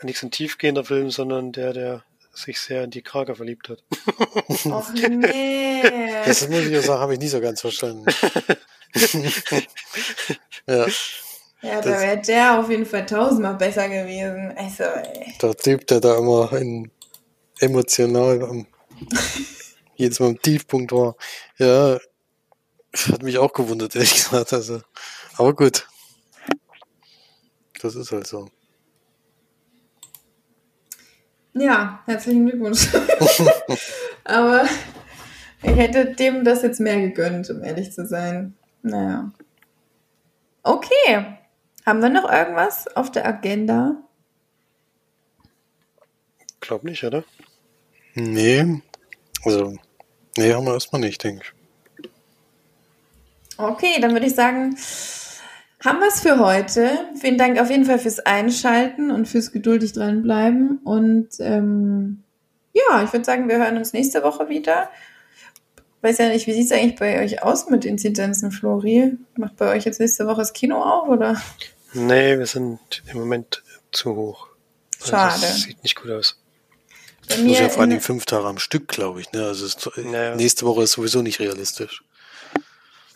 [0.02, 3.82] nicht so ein tiefgehender Film, sondern der, der sich sehr in die Krake verliebt hat.
[4.70, 5.82] Ach nee.
[6.24, 8.04] Das muss ich ja sagen, habe ich nicht so ganz verstanden.
[10.66, 10.86] ja.
[11.62, 14.52] Ja, da wäre der auf jeden Fall tausendmal besser gewesen.
[14.56, 15.32] Also, ey.
[15.40, 16.90] Der Typ, der da immer in,
[17.58, 18.66] emotional am,
[19.96, 21.16] jedes Mal im Tiefpunkt war.
[21.56, 21.98] Ja,
[23.10, 24.52] hat mich auch gewundert, ehrlich gesagt.
[24.52, 24.82] Also,
[25.36, 25.86] aber gut.
[27.80, 28.48] Das ist halt so.
[31.54, 32.88] Ja, herzlichen Glückwunsch.
[34.24, 34.64] Aber
[35.62, 38.54] ich hätte dem das jetzt mehr gegönnt, um ehrlich zu sein.
[38.82, 39.30] Naja.
[40.62, 41.38] Okay.
[41.86, 43.96] Haben wir noch irgendwas auf der Agenda?
[46.60, 47.24] Glaub nicht, oder?
[48.14, 48.82] Nee.
[49.44, 49.76] Also,
[50.36, 52.08] nee, haben wir erstmal nicht, denke ich.
[53.58, 54.76] Okay, dann würde ich sagen,
[55.84, 56.90] haben wir es für heute.
[57.20, 60.78] Vielen Dank auf jeden Fall fürs Einschalten und fürs geduldig dranbleiben.
[60.78, 62.22] Und ähm,
[62.72, 64.90] ja, ich würde sagen, wir hören uns nächste Woche wieder.
[66.00, 69.16] Weiß ja nicht, wie sieht es eigentlich bei euch aus mit Inzidenzen, Flori?
[69.36, 71.40] Macht bei euch jetzt nächste Woche das Kino auf, oder?
[71.92, 73.62] Nee, wir sind im Moment
[73.92, 74.48] zu hoch.
[75.00, 75.32] Also Schade.
[75.34, 76.38] Also, sieht nicht gut aus.
[77.28, 79.32] Das muss ja vor allem fünf Tage am Stück, glaube ich.
[79.32, 79.44] Ne?
[79.46, 80.34] Also ist, naja.
[80.34, 82.04] nächste Woche ist sowieso nicht realistisch.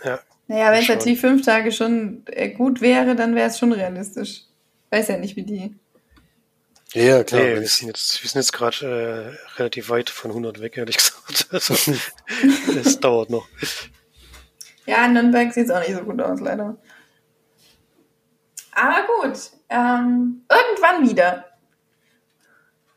[0.02, 3.72] Ja, naja, wenn es natürlich fünf Tage schon äh, gut wäre, dann wäre es schon
[3.72, 4.42] realistisch.
[4.90, 5.76] Weiß ja nicht, wie die
[6.94, 7.42] Ja, klar.
[7.42, 10.76] Nee, wir es- sind jetzt, wir sind jetzt gerade äh, relativ weit von 100 weg,
[10.76, 11.48] ehrlich gesagt.
[11.52, 11.74] Also,
[12.74, 13.46] das dauert noch.
[14.86, 16.78] Ja, in Nürnberg sieht es auch nicht so gut aus, leider.
[18.72, 19.38] Aber gut,
[19.68, 21.44] ähm, irgendwann wieder.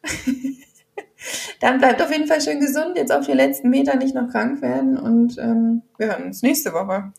[1.59, 4.61] Dann bleibt auf jeden Fall schön gesund, jetzt auf die letzten Meter nicht noch krank
[4.61, 7.11] werden und ähm, wir hören uns nächste Woche.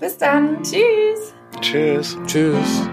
[0.00, 1.34] Bis dann, tschüss.
[1.60, 2.16] Tschüss.
[2.26, 2.88] Tschüss.